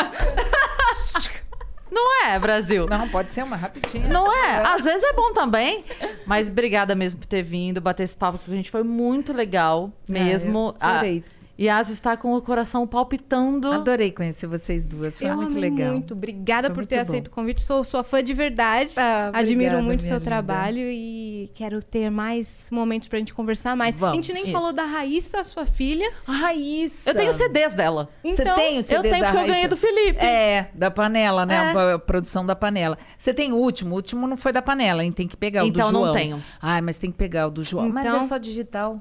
[1.91, 2.87] Não é, Brasil?
[2.87, 4.07] Não, pode ser uma rapidinha.
[4.07, 4.65] Não é?
[4.65, 5.83] Às vezes é bom também.
[6.25, 8.71] Mas obrigada mesmo por ter vindo, bater esse papo com a gente.
[8.71, 10.75] Foi muito legal mesmo.
[10.79, 11.23] Ah, eu adorei.
[11.27, 13.71] A Yas está com o coração palpitando.
[13.71, 15.19] Adorei conhecer vocês duas.
[15.19, 15.91] Foi Eu muito amei legal.
[15.93, 16.15] muito.
[16.15, 17.01] Obrigada Foi por muito ter bom.
[17.01, 17.61] aceito o convite.
[17.61, 18.93] Sou sua fã de verdade.
[18.97, 20.25] Ah, Admiro obrigada, muito minha seu linda.
[20.25, 23.93] trabalho e quero ter mais momentos pra gente conversar mais.
[23.93, 24.51] Vamos, a gente nem isso.
[24.51, 26.11] falou da Raíssa, sua filha.
[26.25, 27.11] A Raíssa.
[27.11, 28.09] Eu tenho CDs dela.
[28.23, 30.19] Você Então, tem o CD eu tenho da porque eu ganhei do Felipe.
[30.25, 31.71] É, da panela, né?
[31.75, 31.93] É.
[31.93, 32.97] A produção da panela.
[33.15, 33.91] Você tem o último.
[33.91, 35.11] O último não foi da panela, hein?
[35.11, 36.13] Tem que pegar o Então do não João.
[36.13, 36.43] tenho.
[36.59, 37.89] Ai, mas tem que pegar o do João.
[37.89, 38.99] mas Então- é só digital.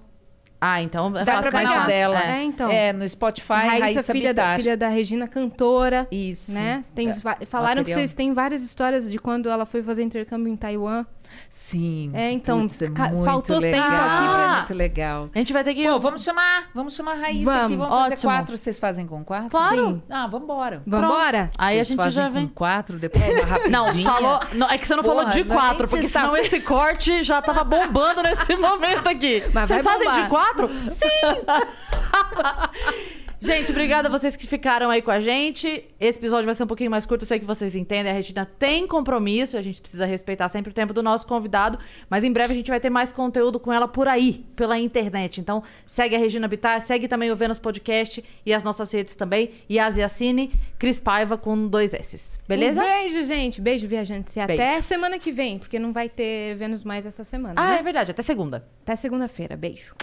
[0.65, 1.73] Ah, então Dá fácil pra pegar.
[1.73, 1.87] fácil.
[1.89, 2.23] dela.
[2.25, 2.43] É.
[2.45, 2.71] Então.
[2.71, 6.07] É, no Spotify, Raíssa, Raíssa, filha, da, filha da Regina, cantora.
[6.09, 6.53] Isso.
[6.53, 6.85] Né?
[6.95, 10.53] Tem, É, fa- falaram que vocês têm várias histórias de quando ela foi fazer intercâmbio
[10.53, 11.05] em Taiwan.
[11.49, 12.11] Sim.
[12.15, 12.89] É, então, Putz, é
[13.25, 13.89] faltou tempo legal.
[13.91, 15.31] aqui pra- Muito legal.
[15.35, 15.89] A gente vai ter que.
[15.89, 16.69] Pô, vamos chamar.
[16.75, 17.77] Vamos chamar a Raíssa Vamos, aqui.
[17.77, 18.31] Vamos fazer ótimo.
[18.33, 18.57] quatro.
[18.59, 19.49] Vocês fazem com quatro?
[19.51, 19.77] Claro.
[19.77, 20.03] Sim.
[20.11, 20.83] Ah, vambora.
[20.87, 21.51] Vambora?
[21.59, 22.49] Aí a Vocês gente fazem já com vem.
[22.49, 23.71] quatro, depois uma rapidinha.
[23.71, 24.41] Não, falou.
[24.53, 27.23] Não, é que você não falou Porra, de não é quatro, porque senão esse corte
[27.23, 29.43] já tava bombando nesse momento aqui.
[29.55, 30.23] Mas Vocês fazem bombar.
[30.23, 30.71] de quatro?
[30.91, 31.09] Sim!
[33.45, 35.85] Gente, obrigada a vocês que ficaram aí com a gente.
[35.99, 38.13] Esse episódio vai ser um pouquinho mais curto, eu sei que vocês entendem.
[38.13, 41.77] A Regina tem compromisso, a gente precisa respeitar sempre o tempo do nosso convidado.
[42.09, 45.41] Mas em breve a gente vai ter mais conteúdo com ela por aí, pela internet.
[45.41, 49.51] Então segue a Regina Bittar, segue também o Vênus Podcast e as nossas redes também.
[49.69, 52.39] Yas Yassine, Cris Paiva com dois S's.
[52.47, 52.81] Beleza?
[52.81, 53.61] Um beijo, gente.
[53.61, 54.37] Beijo, viajantes.
[54.37, 54.63] E Beijo.
[54.63, 57.81] até semana que vem, porque não vai ter Vênus mais essa semana, Ah, né?
[57.81, 58.65] é verdade, até segunda.
[58.85, 59.57] Até segunda-feira.
[59.57, 59.97] Beijo.